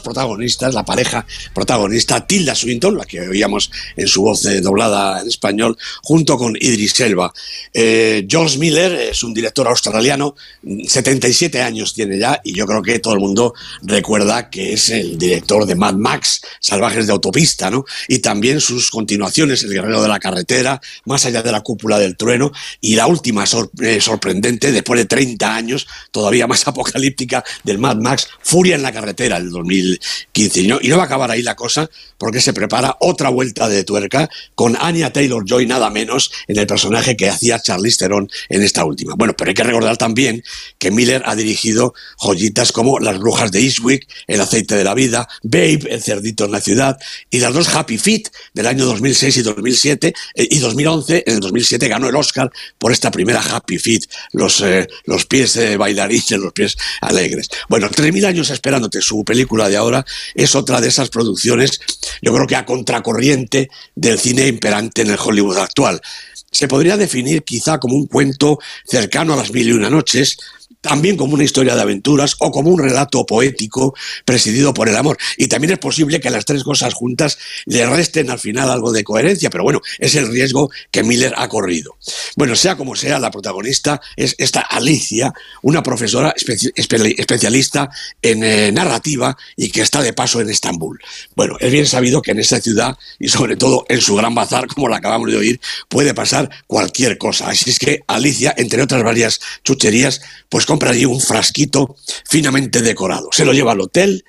protagonistas, 0.02 0.74
la 0.74 0.84
pareja 0.84 1.26
protagonista, 1.54 2.28
Tilda 2.28 2.54
Swinton, 2.54 2.98
la 2.98 3.06
que 3.06 3.22
oíamos 3.22 3.72
en 3.96 4.10
su 4.10 4.24
voz 4.24 4.46
eh, 4.46 4.60
doblada 4.60 5.22
en 5.22 5.30
español, 5.30 5.78
junto 6.04 6.38
con 6.38 6.58
Idris 6.60 7.00
Elba. 7.00 7.32
Eh, 7.74 8.28
Miller 8.58 8.89
es 8.92 9.24
un 9.24 9.34
director 9.34 9.68
australiano, 9.68 10.36
77 10.64 11.62
años 11.62 11.94
tiene 11.94 12.18
ya, 12.18 12.40
y 12.44 12.54
yo 12.54 12.66
creo 12.66 12.82
que 12.82 13.00
todo 13.00 13.14
el 13.14 13.20
mundo 13.20 13.54
recuerda 13.82 14.50
que 14.50 14.74
es 14.74 14.90
el 14.90 15.18
director 15.18 15.66
de 15.66 15.76
Mad 15.76 15.96
Max, 15.96 16.42
Salvajes 16.60 17.08
de 17.08 17.14
Autopista, 17.14 17.70
¿no? 17.70 17.86
Y 18.08 18.20
también 18.20 18.62
sus 18.62 18.90
continuaciones, 18.92 19.64
El 19.64 19.74
Guerrero 19.74 20.02
de 20.02 20.08
la 20.08 20.20
Carretera, 20.20 20.82
Más 21.06 21.26
allá 21.26 21.42
de 21.42 21.52
la 21.52 21.62
cúpula 21.62 22.00
del 22.00 22.18
trueno, 22.18 22.52
y 22.82 22.96
la 22.96 23.08
última 23.08 23.46
eh, 23.82 24.02
sorprendente, 24.02 24.72
después 24.72 25.00
de 25.00 25.06
30 25.06 25.56
años, 25.56 25.88
todavía 26.12 26.48
más 26.48 26.68
apocalíptica, 26.68 27.44
del 27.64 27.80
Mad 27.80 27.98
Max, 27.98 28.28
Furia 28.42 28.76
en 28.76 28.84
la 28.84 28.92
Carretera, 28.92 29.40
del 29.40 29.52
2015. 29.52 30.62
Y 30.62 30.68
no, 30.68 30.80
y 30.82 30.88
no 30.90 30.98
va 30.98 31.04
a 31.04 31.06
acabar 31.06 31.32
ahí 31.32 31.42
la 31.42 31.56
cosa, 31.56 31.90
porque 32.18 32.42
se 32.42 32.54
prepara 32.54 32.98
otra 33.00 33.30
vuelta 33.30 33.70
de 33.70 33.84
tuerca 33.84 34.30
con 34.56 34.76
Anya 34.80 35.12
Taylor-Joy, 35.12 35.66
nada 35.66 35.90
menos, 35.90 36.32
en 36.48 36.58
el 36.58 36.68
personaje 36.68 37.16
que 37.16 37.30
hacía 37.30 37.60
Charlize 37.60 37.98
Theron 37.98 38.30
en 38.50 38.64
esta 38.70 38.86
última. 38.86 39.16
Bueno, 39.16 39.36
pero 39.36 39.50
hay 39.50 39.56
que 39.56 39.64
recordar 39.64 39.98
también 39.98 40.44
que 40.78 40.92
Miller 40.92 41.24
ha 41.26 41.36
dirigido 41.36 41.94
joyitas 42.18 42.72
como 42.72 43.00
Las 43.00 43.20
brujas 43.20 43.52
de 43.52 43.62
Eastwick, 43.62 44.08
El 44.28 44.42
aceite 44.42 44.76
de 44.76 44.84
la 44.84 44.94
vida, 44.94 45.28
Babe, 45.44 45.82
El 45.90 46.02
cerdito 46.02 46.46
en 46.46 46.52
la 46.52 46.62
ciudad, 46.62 46.98
y 47.30 47.40
las 47.40 47.54
dos 47.54 47.68
Happy 47.70 47.98
Feet 47.98 48.30
del 48.54 48.68
año 48.68 48.86
2006 48.86 49.38
y 49.38 49.42
2007, 49.42 50.14
eh, 50.36 50.48
y 50.50 50.60
2011, 50.60 51.24
en 51.26 51.34
el 51.36 51.40
2007 51.40 51.88
ganó 51.88 52.10
el 52.10 52.16
Oscar 52.16 52.52
por 52.78 52.92
esta 52.92 53.12
primera 53.12 53.42
Happy 53.42 53.78
Feet, 53.78 54.04
los, 54.32 54.62
eh, 54.62 54.88
los 55.06 55.26
pies 55.26 55.54
de 55.54 55.78
bailarines, 55.78 56.32
los 56.32 56.54
pies 56.54 56.78
alegres. 57.02 57.50
Bueno, 57.68 57.90
3.000 57.90 58.26
años 58.26 58.50
esperándote, 58.50 59.02
su 59.02 59.24
película 59.24 59.68
de 59.68 59.78
ahora 59.78 60.06
es 60.36 60.56
otra 60.56 60.80
de 60.80 60.88
esas 60.88 61.10
producciones, 61.10 61.82
yo 62.22 62.34
creo 62.34 62.48
que 62.48 62.56
a 62.56 62.66
contracorriente 62.66 63.70
del 63.96 64.20
cine 64.20 64.48
imperante 64.48 65.02
en 65.02 65.10
el 65.10 65.18
Hollywood 65.20 65.58
actual 65.58 66.02
se 66.52 66.68
podría 66.68 66.98
definir 66.98 67.44
quizá 67.44 67.80
como 67.80 67.96
un 67.96 68.08
cuento 68.08 68.60
cercano 68.86 69.34
a 69.34 69.38
las 69.38 69.52
mil 69.52 69.68
y 69.68 69.72
una 69.72 69.90
noches, 69.90 70.38
también 70.82 71.18
como 71.18 71.34
una 71.34 71.44
historia 71.44 71.76
de 71.76 71.82
aventuras 71.82 72.36
o 72.40 72.52
como 72.52 72.70
un 72.70 72.80
relato 72.80 73.26
poético 73.26 73.94
presidido 74.26 74.74
por 74.74 74.88
el 74.90 74.96
amor. 74.96 75.18
Y 75.38 75.48
también 75.48 75.74
es 75.74 75.80
posible 75.80 76.20
que 76.20 76.30
las 76.30 76.46
tres 76.46 76.64
cosas 76.64 76.94
juntas 76.94 77.38
le 77.66 77.86
resten 77.86 78.30
al 78.30 78.40
final 78.40 78.70
algo 78.70 78.92
de 78.92 79.04
coherencia, 79.04 79.50
pero 79.50 79.64
bueno, 79.64 79.82
es 79.98 80.16
el 80.16 80.28
riesgo 80.28 80.70
que 80.92 81.04
Miller 81.04 81.34
ha 81.38 81.48
corrido. 81.50 81.98
Bueno, 82.36 82.56
sea 82.56 82.78
como 82.78 82.96
sea, 82.96 83.20
la 83.20 83.32
protagonista 83.32 84.02
es 84.16 84.36
esta 84.38 84.62
Alicia, 84.62 85.34
una 85.62 85.84
profesora 85.84 86.34
especialista 86.36 87.90
en 88.22 88.44
eh, 88.44 88.72
narrativa 88.72 89.36
y 89.56 89.70
que 89.70 89.82
está 89.82 90.02
de 90.02 90.14
paso 90.14 90.40
en 90.40 90.50
Estambul. 90.50 91.00
Bueno, 91.36 91.58
es 91.60 91.72
bien 91.72 91.86
sabido 91.86 92.22
que 92.22 92.32
en 92.32 92.40
esta 92.40 92.62
ciudad 92.62 92.98
y 93.20 93.28
sobre 93.28 93.58
todo 93.58 93.86
en 93.90 94.02
su 94.02 94.16
gran 94.16 94.34
bazar, 94.34 94.68
como 94.68 94.88
la 94.88 94.98
acabamos 94.98 95.30
de 95.30 95.38
oír, 95.38 95.60
puede 95.90 96.14
pasar 96.14 96.50
cualquier 96.68 97.18
cosa. 97.18 97.50
Así 97.50 97.70
es 97.70 97.80
que 97.80 98.04
Alicia, 98.08 98.54
entre 98.58 98.82
otras 98.82 99.04
varias 99.04 99.40
chucherías, 99.64 100.22
pues 100.50 100.66
compra 100.70 100.92
allí 100.92 101.04
un 101.04 101.20
frasquito 101.20 101.96
finamente 102.30 102.84
decorado. 102.84 103.30
Se 103.32 103.44
lo 103.44 103.54
lleva 103.54 103.72
al 103.72 103.82
hotel 103.82 104.24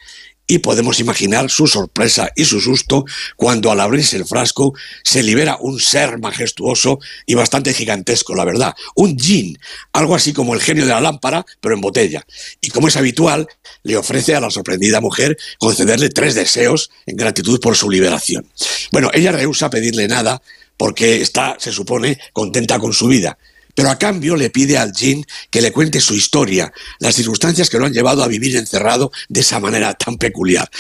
y 0.47 0.61
podemos 0.61 0.99
imaginar 0.99 1.51
su 1.51 1.67
sorpresa 1.67 2.31
y 2.35 2.47
su 2.47 2.63
susto 2.63 3.05
cuando 3.37 3.71
al 3.71 3.79
abrirse 3.79 4.17
el 4.17 4.25
frasco 4.25 4.73
se 5.05 5.23
libera 5.23 5.59
un 5.61 5.79
ser 5.79 6.19
majestuoso 6.19 6.99
y 7.27 7.35
bastante 7.35 7.75
gigantesco, 7.75 8.35
la 8.35 8.47
verdad, 8.47 8.75
un 8.95 9.19
jin, 9.19 9.59
algo 9.93 10.15
así 10.15 10.33
como 10.33 10.55
el 10.55 10.63
genio 10.63 10.87
de 10.87 10.93
la 10.93 11.03
lámpara, 11.03 11.45
pero 11.61 11.75
en 11.75 11.83
botella. 11.83 12.25
Y 12.63 12.71
como 12.71 12.89
es 12.89 12.97
habitual, 12.97 13.47
le 13.83 13.99
ofrece 13.99 14.35
a 14.35 14.41
la 14.41 14.51
sorprendida 14.51 15.03
mujer 15.03 15.37
concederle 15.59 16.09
tres 16.09 16.35
deseos 16.35 16.91
en 17.05 17.19
gratitud 17.19 17.61
por 17.61 17.77
su 17.77 17.91
liberación. 17.91 18.51
Bueno, 18.93 19.11
ella 19.13 19.31
rehúsa 19.31 19.69
pedirle 19.69 20.09
nada 20.09 20.41
porque 20.79 21.21
está, 21.21 21.57
se 21.59 21.71
supone, 21.71 22.19
contenta 22.33 22.79
con 22.79 22.95
su 22.95 23.09
vida 23.09 23.37
pero 23.75 23.91
a 23.91 23.99
cambio 23.99 24.37
le 24.37 24.51
pide 24.51 24.79
al 24.79 24.93
Jin 24.93 25.25
que 25.51 25.61
le 25.61 25.73
cuente 25.73 26.01
su 26.01 26.15
historia, 26.15 26.73
las 26.99 27.15
circunstancias 27.15 27.71
que 27.71 27.79
lo 27.79 27.87
han 27.87 27.93
llevado 27.93 28.23
a 28.23 28.29
vivir 28.29 28.57
encerrado 28.57 29.13
de 29.29 29.41
esa 29.41 29.61
manera 29.61 29.95
tan 29.95 30.17
peculiar. 30.17 30.71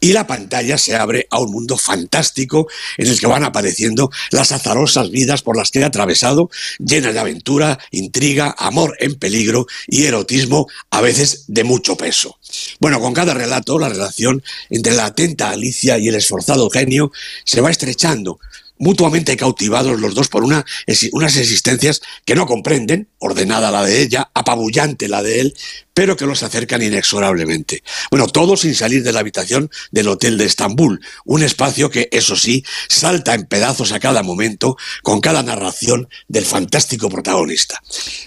Y 0.00 0.12
la 0.12 0.26
pantalla 0.26 0.78
se 0.78 0.94
abre 0.94 1.26
a 1.30 1.40
un 1.40 1.50
mundo 1.50 1.76
fantástico 1.76 2.68
en 2.96 3.08
el 3.08 3.18
que 3.18 3.26
van 3.26 3.44
apareciendo 3.44 4.10
las 4.30 4.52
azarosas 4.52 5.10
vidas 5.10 5.42
por 5.42 5.56
las 5.56 5.70
que 5.70 5.82
ha 5.82 5.86
atravesado, 5.86 6.50
llenas 6.78 7.14
de 7.14 7.20
aventura, 7.20 7.78
intriga, 7.90 8.54
amor 8.58 8.96
en 9.00 9.16
peligro 9.16 9.66
y 9.86 10.04
erotismo 10.04 10.66
a 10.90 11.00
veces 11.00 11.44
de 11.48 11.64
mucho 11.64 11.96
peso. 11.96 12.38
Bueno, 12.78 13.00
con 13.00 13.14
cada 13.14 13.34
relato 13.34 13.78
la 13.78 13.88
relación 13.88 14.42
entre 14.70 14.94
la 14.94 15.06
atenta 15.06 15.50
Alicia 15.50 15.98
y 15.98 16.08
el 16.08 16.14
esforzado 16.14 16.70
genio 16.70 17.12
se 17.44 17.60
va 17.60 17.70
estrechando, 17.70 18.38
mutuamente 18.78 19.36
cautivados 19.36 20.00
los 20.00 20.14
dos 20.14 20.28
por 20.28 20.44
una, 20.44 20.64
unas 21.12 21.36
existencias 21.36 22.00
que 22.24 22.34
no 22.34 22.46
comprenden, 22.46 23.08
ordenada 23.18 23.70
la 23.70 23.84
de 23.84 24.02
ella, 24.02 24.30
apabullante 24.34 25.08
la 25.08 25.22
de 25.22 25.40
él, 25.40 25.54
pero 25.96 26.16
que 26.18 26.26
los 26.26 26.42
acercan 26.42 26.82
inexorablemente. 26.82 27.82
Bueno, 28.10 28.26
todo 28.26 28.58
sin 28.58 28.74
salir 28.74 29.02
de 29.02 29.12
la 29.12 29.20
habitación 29.20 29.70
del 29.90 30.08
Hotel 30.08 30.36
de 30.36 30.44
Estambul, 30.44 31.00
un 31.24 31.42
espacio 31.42 31.90
que, 31.90 32.10
eso 32.12 32.36
sí, 32.36 32.64
salta 32.86 33.32
en 33.32 33.46
pedazos 33.46 33.92
a 33.92 33.98
cada 33.98 34.22
momento 34.22 34.76
con 35.02 35.22
cada 35.22 35.42
narración 35.42 36.08
del 36.28 36.44
fantástico 36.44 37.08
protagonista. 37.08 37.82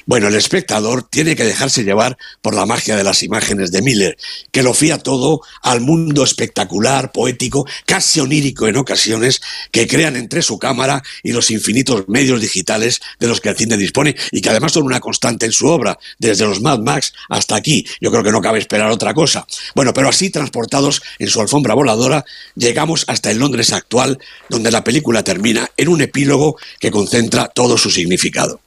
Bueno, 0.07 0.29
el 0.29 0.35
espectador 0.35 1.03
tiene 1.03 1.35
que 1.35 1.43
dejarse 1.43 1.83
llevar 1.83 2.17
por 2.41 2.55
la 2.55 2.65
magia 2.65 2.95
de 2.95 3.03
las 3.03 3.21
imágenes 3.21 3.71
de 3.71 3.83
Miller, 3.83 4.17
que 4.51 4.63
lo 4.63 4.73
fía 4.73 4.97
todo 4.97 5.41
al 5.61 5.81
mundo 5.81 6.23
espectacular, 6.23 7.11
poético, 7.11 7.67
casi 7.85 8.19
onírico 8.19 8.67
en 8.67 8.77
ocasiones, 8.77 9.41
que 9.71 9.87
crean 9.87 10.15
entre 10.15 10.38
su 10.41 10.57
cámara 10.59 11.03
y 11.23 11.31
los 11.31 11.51
infinitos 11.51 12.07
medios 12.07 12.41
digitales 12.41 13.01
de 13.19 13.27
los 13.27 13.41
que 13.41 13.49
el 13.49 13.57
cine 13.57 13.77
dispone 13.77 14.15
y 14.31 14.41
que 14.41 14.49
además 14.49 14.73
son 14.73 14.83
una 14.83 14.99
constante 14.99 15.45
en 15.45 15.51
su 15.51 15.67
obra, 15.67 15.99
desde 16.17 16.45
los 16.45 16.61
Mad 16.61 16.79
Max 16.79 17.13
hasta 17.29 17.55
aquí. 17.55 17.85
Yo 18.01 18.11
creo 18.11 18.23
que 18.23 18.31
no 18.31 18.41
cabe 18.41 18.59
esperar 18.59 18.91
otra 18.91 19.13
cosa. 19.13 19.45
Bueno, 19.75 19.93
pero 19.93 20.09
así 20.09 20.29
transportados 20.29 21.01
en 21.19 21.29
su 21.29 21.41
alfombra 21.41 21.73
voladora, 21.73 22.25
llegamos 22.55 23.05
hasta 23.07 23.31
el 23.31 23.39
Londres 23.39 23.73
actual, 23.73 24.19
donde 24.49 24.71
la 24.71 24.83
película 24.83 25.23
termina 25.23 25.69
en 25.77 25.89
un 25.89 26.01
epílogo 26.01 26.57
que 26.79 26.91
concentra 26.91 27.47
todo 27.47 27.77
su 27.77 27.89
significado. 27.89 28.61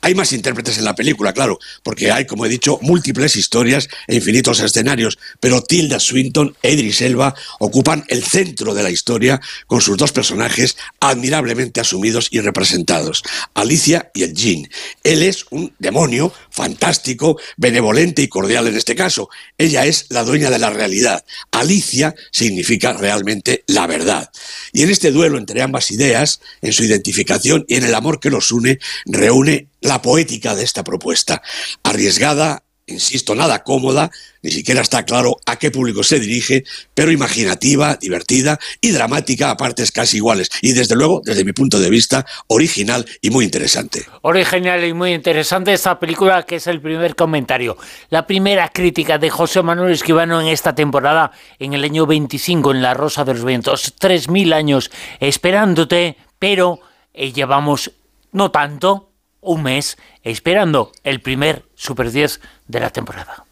Hay 0.00 0.14
más 0.14 0.32
intérpretes 0.32 0.78
en 0.78 0.84
la 0.84 0.94
película, 0.94 1.32
claro, 1.32 1.58
porque 1.82 2.10
hay, 2.10 2.26
como 2.26 2.46
he 2.46 2.48
dicho, 2.48 2.78
múltiples 2.82 3.36
historias 3.36 3.88
e 4.06 4.16
infinitos 4.16 4.60
escenarios, 4.60 5.18
pero 5.40 5.62
Tilda 5.62 6.00
Swinton 6.00 6.56
e 6.62 6.72
Idris 6.72 7.00
Elba 7.00 7.34
ocupan 7.58 8.04
el 8.08 8.24
centro 8.24 8.74
de 8.74 8.82
la 8.82 8.90
historia 8.90 9.40
con 9.66 9.80
sus 9.80 9.96
dos 9.96 10.12
personajes 10.12 10.76
admirablemente 11.00 11.80
asumidos 11.80 12.28
y 12.30 12.40
representados, 12.40 13.22
Alicia 13.54 14.10
y 14.14 14.22
el 14.22 14.34
Jean. 14.34 14.68
Él 15.02 15.22
es 15.22 15.46
un 15.50 15.72
demonio 15.78 16.32
fantástico, 16.50 17.38
benevolente 17.56 18.22
y 18.22 18.28
cordial 18.28 18.66
en 18.66 18.76
este 18.76 18.94
caso. 18.94 19.28
Ella 19.58 19.86
es 19.86 20.06
la 20.10 20.24
dueña 20.24 20.50
de 20.50 20.58
la 20.58 20.70
realidad. 20.70 21.24
Alicia 21.50 22.14
significa 22.30 22.92
realmente 22.92 23.64
la 23.66 23.86
verdad. 23.86 24.30
Y 24.72 24.82
en 24.82 24.90
este 24.90 25.10
duelo 25.10 25.38
entre 25.38 25.62
ambas 25.62 25.90
ideas, 25.90 26.40
en 26.62 26.72
su 26.72 26.84
identificación 26.84 27.64
y 27.68 27.76
en 27.76 27.84
el 27.84 27.94
amor 27.94 28.20
que 28.20 28.30
los 28.30 28.52
une, 28.52 28.78
reúne 29.06 29.53
la 29.80 30.02
poética 30.02 30.54
de 30.54 30.64
esta 30.64 30.84
propuesta, 30.84 31.42
arriesgada, 31.82 32.64
insisto, 32.86 33.34
nada 33.34 33.62
cómoda, 33.62 34.10
ni 34.42 34.50
siquiera 34.50 34.82
está 34.82 35.04
claro 35.04 35.36
a 35.46 35.56
qué 35.56 35.70
público 35.70 36.02
se 36.02 36.20
dirige, 36.20 36.64
pero 36.94 37.10
imaginativa, 37.10 37.96
divertida 37.96 38.58
y 38.80 38.90
dramática 38.90 39.50
a 39.50 39.56
partes 39.56 39.90
casi 39.90 40.18
iguales. 40.18 40.50
Y 40.60 40.72
desde 40.72 40.94
luego, 40.94 41.22
desde 41.24 41.44
mi 41.44 41.52
punto 41.52 41.80
de 41.80 41.88
vista, 41.88 42.26
original 42.48 43.06
y 43.22 43.30
muy 43.30 43.44
interesante. 43.44 44.04
Original 44.22 44.84
y 44.84 44.92
muy 44.92 45.14
interesante 45.14 45.72
esta 45.72 45.98
película 45.98 46.42
que 46.42 46.56
es 46.56 46.66
el 46.66 46.80
primer 46.80 47.16
comentario. 47.16 47.78
La 48.10 48.26
primera 48.26 48.68
crítica 48.68 49.18
de 49.18 49.30
José 49.30 49.62
Manuel 49.62 49.92
Esquivano 49.92 50.40
en 50.40 50.48
esta 50.48 50.74
temporada, 50.74 51.32
en 51.58 51.72
el 51.72 51.84
año 51.84 52.06
25, 52.06 52.72
en 52.72 52.82
La 52.82 52.92
Rosa 52.92 53.24
de 53.24 53.34
los 53.34 53.44
Vientos. 53.44 53.94
3.000 53.98 54.52
años 54.52 54.90
esperándote, 55.20 56.18
pero 56.38 56.80
eh, 57.14 57.32
llevamos 57.32 57.92
no 58.32 58.50
tanto, 58.50 59.13
un 59.44 59.62
mes 59.62 59.96
esperando 60.22 60.92
el 61.02 61.20
primer 61.20 61.64
Super 61.74 62.10
10 62.10 62.40
de 62.66 62.80
la 62.80 62.90
temporada. 62.90 63.44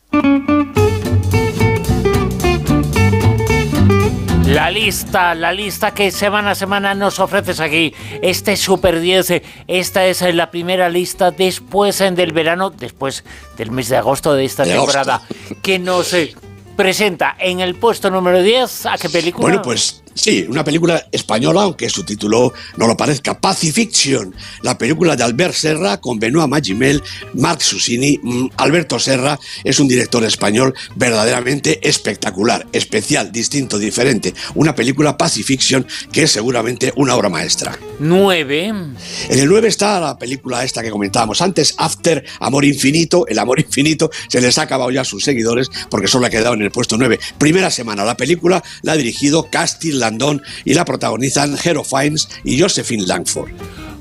La 4.47 4.71
lista, 4.71 5.35
la 5.35 5.51
lista 5.51 5.95
que 5.95 6.11
semana 6.11 6.51
a 6.51 6.55
semana 6.55 6.95
nos 6.95 7.19
ofreces 7.21 7.59
aquí. 7.59 7.95
Este 8.21 8.57
Super 8.57 9.01
10, 9.01 9.43
esta 9.67 10.05
es 10.05 10.21
la 10.35 10.51
primera 10.51 10.91
lista 10.91 11.31
después 11.31 11.99
del 11.99 12.33
verano, 12.33 12.69
después 12.69 13.25
del 13.57 13.71
mes 13.71 13.89
de 13.89 13.97
agosto 13.97 14.35
de 14.35 14.45
esta 14.45 14.65
temporada, 14.65 15.23
que 15.63 15.79
nos 15.79 16.13
eh, 16.13 16.35
presenta 16.77 17.35
en 17.39 17.61
el 17.61 17.77
puesto 17.77 18.11
número 18.11 18.43
10 18.43 18.87
a 18.87 18.99
qué 18.99 19.09
película. 19.09 19.47
Bueno, 19.47 19.63
pues 19.63 20.02
Sí, 20.15 20.47
una 20.49 20.63
película 20.63 21.07
española, 21.11 21.63
aunque 21.63 21.89
su 21.89 22.05
título 22.05 22.53
no 22.77 22.87
lo 22.87 22.97
parezca. 22.97 23.41
Pacifiction, 23.41 24.35
la 24.63 24.77
película 24.77 25.17
de 25.17 25.25
Albert 25.25 25.55
Serra 25.55 26.01
con 26.01 26.21
Benoît 26.21 26.49
Magimel, 26.49 27.03
Marc 27.35 27.61
Susini. 27.61 28.21
Mm, 28.23 28.49
Alberto 28.59 28.99
Serra 28.99 29.39
es 29.65 29.81
un 29.81 29.89
director 29.89 30.23
español 30.25 30.75
verdaderamente 30.97 31.87
espectacular, 31.89 32.67
especial, 32.73 33.33
distinto, 33.33 33.79
diferente. 33.79 34.35
Una 34.55 34.75
película 34.75 35.17
Pacifiction 35.17 35.87
que 36.13 36.25
es 36.25 36.31
seguramente 36.31 36.93
una 36.97 37.17
obra 37.17 37.31
maestra. 37.31 37.79
9. 37.99 38.65
En 38.67 39.39
el 39.39 39.49
9 39.49 39.69
está 39.69 39.99
la 39.99 40.19
película 40.19 40.65
esta 40.65 40.83
que 40.83 40.91
comentábamos 40.91 41.41
antes, 41.41 41.75
After, 41.79 42.25
Amor 42.41 42.65
Infinito. 42.65 43.27
El 43.29 43.39
Amor 43.39 43.61
Infinito 43.61 44.11
se 44.29 44.41
les 44.41 44.59
ha 44.59 44.63
acabado 44.63 44.91
ya 44.91 45.03
a 45.03 45.05
sus 45.05 45.25
seguidores 45.25 45.71
porque 45.89 46.09
solo 46.09 46.27
ha 46.27 46.31
quedado 46.31 46.55
en 46.55 46.63
el 46.63 46.71
puesto 46.71 46.99
9. 46.99 47.19
Primera 47.39 47.71
semana, 47.71 48.05
la 48.05 48.17
película 48.17 48.63
la 48.83 48.93
ha 48.93 48.97
dirigido 48.97 49.49
Castil 49.51 50.02
Landon 50.03 50.43
y 50.65 50.75
la 50.75 50.85
protagonizan 50.85 51.57
Hero 51.63 51.85
Fiennes 51.85 52.29
y 52.45 52.61
Josephine 52.61 53.07
Langford. 53.07 53.51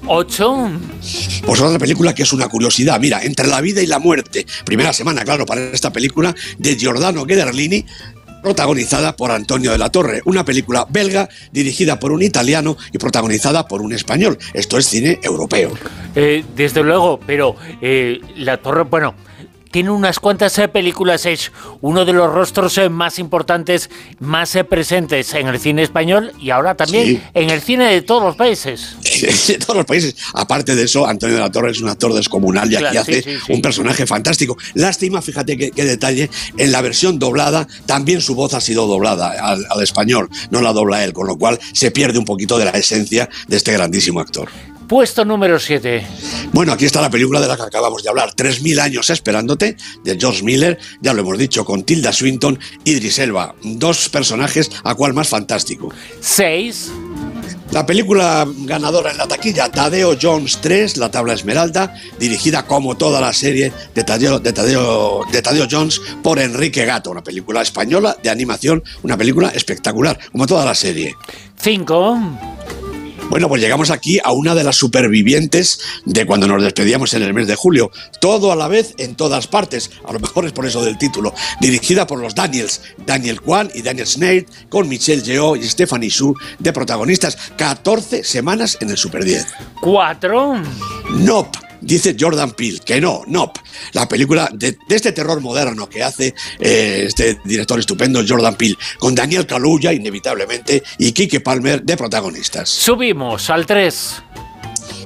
8. 0.07 0.71
Pues 1.45 1.61
otra 1.61 1.77
película 1.77 2.13
que 2.13 2.23
es 2.23 2.33
una 2.33 2.49
curiosidad. 2.49 2.99
Mira, 2.99 3.23
Entre 3.23 3.47
la 3.47 3.61
vida 3.61 3.81
y 3.81 3.87
la 3.87 3.99
muerte. 3.99 4.45
Primera 4.65 4.93
semana, 4.93 5.23
claro, 5.23 5.45
para 5.45 5.61
esta 5.61 5.93
película 5.93 6.35
de 6.57 6.75
Giordano 6.75 7.23
Ghederlini, 7.25 7.85
protagonizada 8.41 9.15
por 9.15 9.31
Antonio 9.31 9.71
de 9.71 9.77
la 9.77 9.89
Torre, 9.89 10.21
una 10.25 10.43
película 10.43 10.85
belga 10.89 11.29
dirigida 11.51 11.99
por 11.99 12.11
un 12.11 12.23
italiano 12.23 12.77
y 12.91 12.97
protagonizada 12.97 13.67
por 13.67 13.81
un 13.81 13.93
español. 13.93 14.37
Esto 14.53 14.77
es 14.77 14.87
cine 14.87 15.19
europeo. 15.21 15.71
Eh, 16.15 16.43
desde 16.55 16.83
luego, 16.83 17.19
pero 17.19 17.55
eh, 17.81 18.19
la 18.37 18.57
Torre, 18.57 18.83
bueno, 18.83 19.13
tiene 19.71 19.89
unas 19.89 20.19
cuantas 20.19 20.57
eh, 20.59 20.67
películas, 20.67 21.25
es 21.25 21.51
uno 21.81 22.05
de 22.05 22.13
los 22.13 22.31
rostros 22.31 22.77
eh, 22.77 22.89
más 22.89 23.19
importantes, 23.19 23.89
más 24.19 24.55
eh, 24.55 24.63
presentes 24.63 25.33
en 25.33 25.47
el 25.47 25.59
cine 25.59 25.83
español 25.83 26.33
y 26.39 26.49
ahora 26.49 26.75
también 26.75 27.23
en 27.33 27.49
el 27.49 27.61
cine 27.61 27.85
de 27.85 28.01
todos 28.01 28.23
los 28.23 28.35
países. 28.35 28.95
De 29.47 29.57
todos 29.57 29.75
los 29.75 29.85
países. 29.85 30.15
Aparte 30.33 30.75
de 30.75 30.83
eso, 30.83 31.05
Antonio 31.05 31.35
de 31.35 31.41
la 31.41 31.51
Torre 31.51 31.71
es 31.71 31.81
un 31.81 31.89
actor 31.89 32.13
descomunal 32.13 32.71
y 32.71 32.75
aquí 32.75 32.97
hace 32.97 33.37
un 33.49 33.61
personaje 33.61 34.05
fantástico. 34.05 34.57
Lástima, 34.73 35.21
fíjate 35.21 35.57
qué, 35.57 35.85
detalle, 35.85 36.29
en 36.57 36.71
la 36.71 36.81
versión 36.81 37.19
doblada 37.19 37.67
también 37.85 38.21
su 38.21 38.35
voz 38.35 38.53
ha 38.53 38.61
sido 38.61 38.87
doblada 38.87 39.31
al, 39.31 39.65
al 39.69 39.83
español, 39.83 40.29
no 40.49 40.61
la 40.61 40.73
dobla 40.73 41.03
él, 41.03 41.13
con 41.13 41.27
lo 41.27 41.37
cual 41.37 41.59
se 41.73 41.91
pierde 41.91 42.19
un 42.19 42.25
poquito 42.25 42.57
de 42.57 42.65
la 42.65 42.71
esencia 42.71 43.29
de 43.47 43.57
este 43.57 43.73
grandísimo 43.73 44.19
actor. 44.19 44.49
Puesto 44.91 45.23
número 45.23 45.57
7. 45.57 46.05
Bueno, 46.51 46.73
aquí 46.73 46.83
está 46.83 46.99
la 46.99 47.09
película 47.09 47.39
de 47.39 47.47
la 47.47 47.55
que 47.55 47.61
acabamos 47.61 48.03
de 48.03 48.09
hablar, 48.09 48.33
3.000 48.35 48.77
años 48.81 49.09
esperándote, 49.09 49.77
de 50.03 50.17
George 50.19 50.43
Miller, 50.43 50.77
ya 50.99 51.13
lo 51.13 51.21
hemos 51.21 51.37
dicho, 51.37 51.63
con 51.63 51.83
Tilda 51.83 52.11
Swinton 52.11 52.59
y 52.83 52.91
Idris 52.91 53.19
Elba, 53.19 53.55
dos 53.63 54.09
personajes 54.09 54.69
a 54.83 54.93
cual 54.95 55.13
más 55.13 55.29
fantástico. 55.29 55.93
6. 56.19 56.91
La 57.71 57.85
película 57.85 58.45
ganadora 58.65 59.11
en 59.11 59.17
la 59.17 59.29
taquilla, 59.29 59.71
Tadeo 59.71 60.17
Jones 60.21 60.59
3, 60.59 60.97
La 60.97 61.09
Tabla 61.09 61.35
Esmeralda, 61.35 61.95
dirigida 62.19 62.67
como 62.67 62.97
toda 62.97 63.21
la 63.21 63.31
serie 63.31 63.71
de 63.95 64.03
Tadeo, 64.03 64.39
de 64.39 64.51
Tadeo, 64.51 65.23
de 65.31 65.41
Tadeo 65.41 65.67
Jones 65.71 66.01
por 66.21 66.37
Enrique 66.37 66.83
Gato, 66.83 67.11
una 67.11 67.23
película 67.23 67.61
española 67.61 68.17
de 68.21 68.29
animación, 68.29 68.83
una 69.03 69.15
película 69.15 69.53
espectacular, 69.55 70.19
como 70.33 70.47
toda 70.47 70.65
la 70.65 70.75
serie. 70.75 71.15
5. 71.61 72.60
Bueno, 73.31 73.47
pues 73.47 73.61
llegamos 73.61 73.91
aquí 73.91 74.19
a 74.21 74.33
una 74.33 74.53
de 74.55 74.65
las 74.65 74.75
supervivientes 74.75 75.79
de 76.03 76.25
cuando 76.25 76.47
nos 76.47 76.61
despedíamos 76.61 77.13
en 77.13 77.23
el 77.23 77.33
mes 77.33 77.47
de 77.47 77.55
julio. 77.55 77.89
Todo 78.19 78.51
a 78.51 78.57
la 78.57 78.67
vez 78.67 78.93
en 78.97 79.15
todas 79.15 79.47
partes. 79.47 79.89
A 80.05 80.11
lo 80.11 80.19
mejor 80.19 80.45
es 80.45 80.51
por 80.51 80.65
eso 80.65 80.83
del 80.83 80.97
título. 80.97 81.33
Dirigida 81.61 82.05
por 82.05 82.19
los 82.19 82.35
Daniels, 82.35 82.81
Daniel 83.05 83.39
Kwan 83.39 83.71
y 83.73 83.83
Daniel 83.83 84.05
Snade, 84.05 84.47
con 84.67 84.89
Michelle 84.89 85.21
Yeoh 85.21 85.55
y 85.55 85.63
Stephanie 85.63 86.11
Su 86.11 86.35
de 86.59 86.73
protagonistas. 86.73 87.37
14 87.55 88.25
semanas 88.25 88.77
en 88.81 88.89
el 88.89 88.97
Super 88.97 89.23
10. 89.23 89.47
4. 89.79 90.61
Nope 91.11 91.70
dice 91.81 92.15
Jordan 92.17 92.51
Peele, 92.51 92.79
que 92.79 93.01
no, 93.01 93.23
no. 93.27 93.51
La 93.93 94.07
película 94.07 94.49
de, 94.53 94.77
este 94.89 95.11
terror 95.11 95.41
moderno 95.41 95.89
que 95.89 96.03
hace 96.03 96.33
eh, 96.59 97.05
este 97.07 97.39
director 97.43 97.79
estupendo, 97.79 98.23
Jordan 98.27 98.55
Peele, 98.55 98.77
con 98.99 99.15
Daniel 99.15 99.45
Kaluuya, 99.45 99.91
inevitablemente, 99.91 100.83
y 100.97 101.11
Kike 101.11 101.41
Palmer 101.41 101.81
de 101.83 101.97
protagonistas. 101.97 102.69
Subimos 102.69 103.49
al 103.49 103.65
3. 103.65 104.23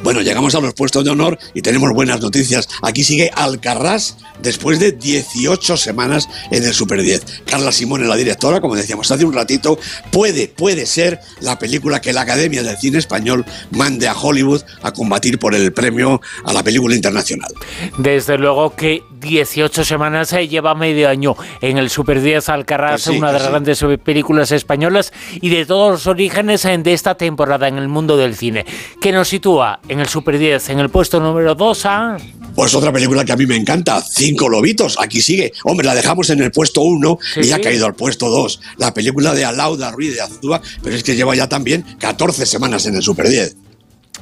Bueno, 0.04 0.22
llegamos 0.22 0.56
a 0.56 0.60
los 0.60 0.74
puestos 0.74 1.04
de 1.04 1.10
honor 1.10 1.38
y 1.54 1.62
tenemos 1.62 1.92
buenas 1.94 2.22
noticias. 2.22 2.68
Aquí 2.82 3.04
sigue 3.04 3.32
Alcarrás 3.36 4.18
después 4.42 4.80
de 4.80 4.92
18 4.92 5.78
semanas 5.78 6.28
en 6.52 6.64
el 6.64 6.74
Super 6.74 7.02
10. 7.02 7.44
Carla 7.46 7.72
Simone, 7.72 8.08
la 8.08 8.16
directora, 8.16 8.62
como 8.62 8.76
decíamos 8.76 9.10
hace 9.12 9.26
un 9.26 9.34
ratito, 9.34 9.80
puede, 10.12 10.48
puede 10.48 10.86
ser 10.86 11.20
la 11.40 11.58
película 11.58 12.02
que 12.02 12.14
la 12.14 12.22
Academia 12.22 12.64
del 12.64 12.78
Cine 12.78 12.98
Español 12.98 13.46
mande 13.72 14.08
a 14.08 14.14
Hollywood 14.14 14.62
a 14.82 14.92
combatir 14.92 15.40
por 15.40 15.56
el 15.56 15.74
premio 15.74 16.22
a 16.44 16.54
la 16.54 16.64
película 16.64 16.96
internacional. 16.96 17.52
Desde 17.98 18.38
luego 18.38 18.76
que 18.76 19.02
18 19.20 19.86
semanas 19.86 20.30
se 20.30 20.48
lleva 20.48 20.76
medio 20.76 21.10
año 21.10 21.36
en 21.62 21.78
el 21.78 21.90
Super 21.90 22.22
10 22.22 22.50
Alcarrás, 22.50 23.06
pues 23.06 23.18
una 23.18 23.32
de 23.32 23.40
las 23.40 23.50
grandes 23.50 23.84
películas 24.04 24.52
españolas 24.52 25.14
y 25.42 25.50
de 25.50 25.66
todos 25.66 25.92
los 25.92 26.08
orígenes 26.08 26.64
de 26.64 26.94
esta 26.94 27.16
temporada 27.16 27.68
en 27.68 27.78
el 27.78 27.88
mundo 27.88 28.18
del 28.18 28.36
cine, 28.36 28.66
que 29.02 29.12
nos 29.12 29.30
sitúa 29.30 29.80
en 29.88 30.00
el 30.00 30.08
Super 30.08 30.38
10, 30.38 30.70
en 30.70 30.80
el 30.80 30.90
puesto 30.90 31.20
número 31.20 31.56
2 31.56 31.86
a... 31.86 32.18
Pues 32.56 32.74
otra 32.74 32.92
película 32.92 33.26
que 33.26 33.34
a 33.34 33.36
mí 33.36 33.46
me 33.46 33.58
encanta, 33.58 34.02
Cinco 34.02 34.48
Lobitos, 34.48 34.98
aquí 35.00 35.22
sigue. 35.22 35.52
Hombre, 35.66 35.86
la 35.86 35.94
dejamos 35.94 36.30
en 36.30 36.42
el 36.42 36.52
puesto 36.52 36.82
1 36.82 37.20
y 37.44 37.52
ha 37.52 37.60
caído 37.60 37.86
al 37.86 37.96
puesto 37.96 38.30
2. 38.30 38.62
La 38.78 38.94
película 38.94 39.34
de 39.34 39.44
Alauda 39.44 39.92
Ruiz 39.92 40.16
de 40.16 40.22
Azúa, 40.22 40.62
pero 40.82 40.96
es 40.96 41.04
que 41.04 41.16
lleva 41.16 41.36
ya 41.36 41.50
también 41.50 41.84
14 42.00 42.46
semanas 42.46 42.86
en 42.86 42.96
el 42.96 43.02
Super 43.02 43.28
10. 43.28 43.58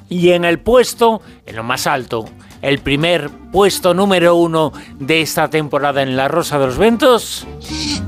Y 0.09 0.29
en 0.31 0.45
el 0.45 0.59
puesto, 0.59 1.21
en 1.45 1.55
lo 1.55 1.63
más 1.63 1.85
alto, 1.85 2.25
el 2.63 2.79
primer 2.79 3.29
puesto 3.51 3.93
número 3.93 4.35
uno 4.35 4.73
de 4.99 5.21
esta 5.21 5.49
temporada 5.49 6.01
en 6.01 6.15
La 6.15 6.27
Rosa 6.27 6.57
de 6.57 6.65
los 6.65 6.77
Ventos? 6.77 7.45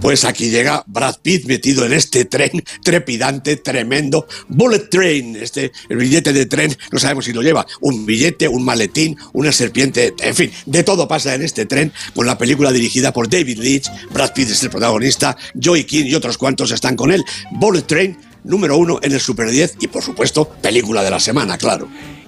Pues 0.02 0.26
aquí 0.26 0.50
llega 0.50 0.84
Brad 0.88 1.18
Pitt 1.22 1.46
metido 1.46 1.86
en 1.86 1.94
este 1.94 2.26
tren 2.26 2.64
trepidante, 2.84 3.58
tremendo, 3.58 4.28
Bullet 4.48 4.90
Train, 4.90 5.36
este, 5.36 5.72
el 5.90 5.98
billete 5.98 6.34
de 6.34 6.46
tren, 6.46 6.76
no 6.92 7.00
sabemos 7.00 7.26
si 7.26 7.34
lo 7.34 7.42
lleva, 7.42 7.66
un 7.82 8.06
billete, 8.06 8.48
un 8.48 8.64
maletín, 8.64 9.18
una 9.34 9.52
serpiente, 9.52 10.14
en 10.20 10.36
fin, 10.36 10.52
de 10.66 10.84
todo 10.84 11.08
pasa 11.08 11.36
en 11.36 11.44
este 11.44 11.66
tren, 11.66 11.92
con 12.16 12.26
la 12.26 12.38
película 12.38 12.72
dirigida 12.72 13.14
por 13.14 13.30
David 13.30 13.60
Leitch, 13.60 13.90
Brad 14.12 14.34
Pitt 14.34 14.50
es 14.50 14.64
el 14.64 14.70
protagonista, 14.70 15.38
Joey 15.62 15.84
King 15.84 16.06
y 16.06 16.16
otros 16.16 16.38
cuantos 16.38 16.72
están 16.72 16.96
con 16.96 17.12
él. 17.12 17.24
Bullet 17.52 17.84
Train, 17.84 18.18
número 18.44 18.78
uno 18.78 19.00
en 19.02 19.12
el 19.12 19.20
Super 19.20 19.50
10 19.50 19.78
y 19.82 19.88
por 19.88 20.04
supuesto, 20.04 20.50
película 20.62 21.04
de 21.04 21.12
la 21.12 21.20
semana, 21.20 21.58
claro. 21.58 21.88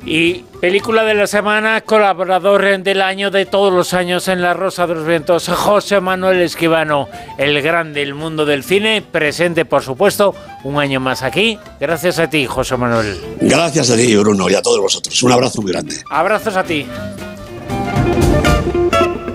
Y 0.09 0.45
película 0.61 1.03
de 1.03 1.13
la 1.13 1.27
semana, 1.27 1.81
colaborador 1.81 2.81
del 2.81 3.01
año 3.01 3.29
de 3.29 3.45
todos 3.45 3.73
los 3.73 3.93
años 3.93 4.29
en 4.29 4.41
La 4.41 4.53
Rosa 4.53 4.87
de 4.87 4.95
los 4.95 5.05
Vientos, 5.05 5.49
José 5.49 5.99
Manuel 5.99 6.39
Esquivano, 6.39 7.09
el 7.37 7.61
grande 7.61 7.99
del 7.99 8.13
mundo 8.13 8.45
del 8.45 8.63
cine, 8.63 9.01
presente 9.01 9.65
por 9.65 9.83
supuesto 9.83 10.33
un 10.63 10.79
año 10.79 11.01
más 11.01 11.23
aquí. 11.23 11.59
Gracias 11.77 12.19
a 12.19 12.29
ti, 12.29 12.45
José 12.45 12.77
Manuel. 12.77 13.19
Gracias 13.41 13.89
a 13.89 13.97
ti, 13.97 14.15
Bruno, 14.15 14.49
y 14.49 14.55
a 14.55 14.61
todos 14.61 14.79
vosotros. 14.79 15.21
Un 15.23 15.33
abrazo 15.33 15.61
muy 15.61 15.73
grande. 15.73 16.01
Abrazos 16.09 16.55
a 16.55 16.63
ti. 16.63 16.85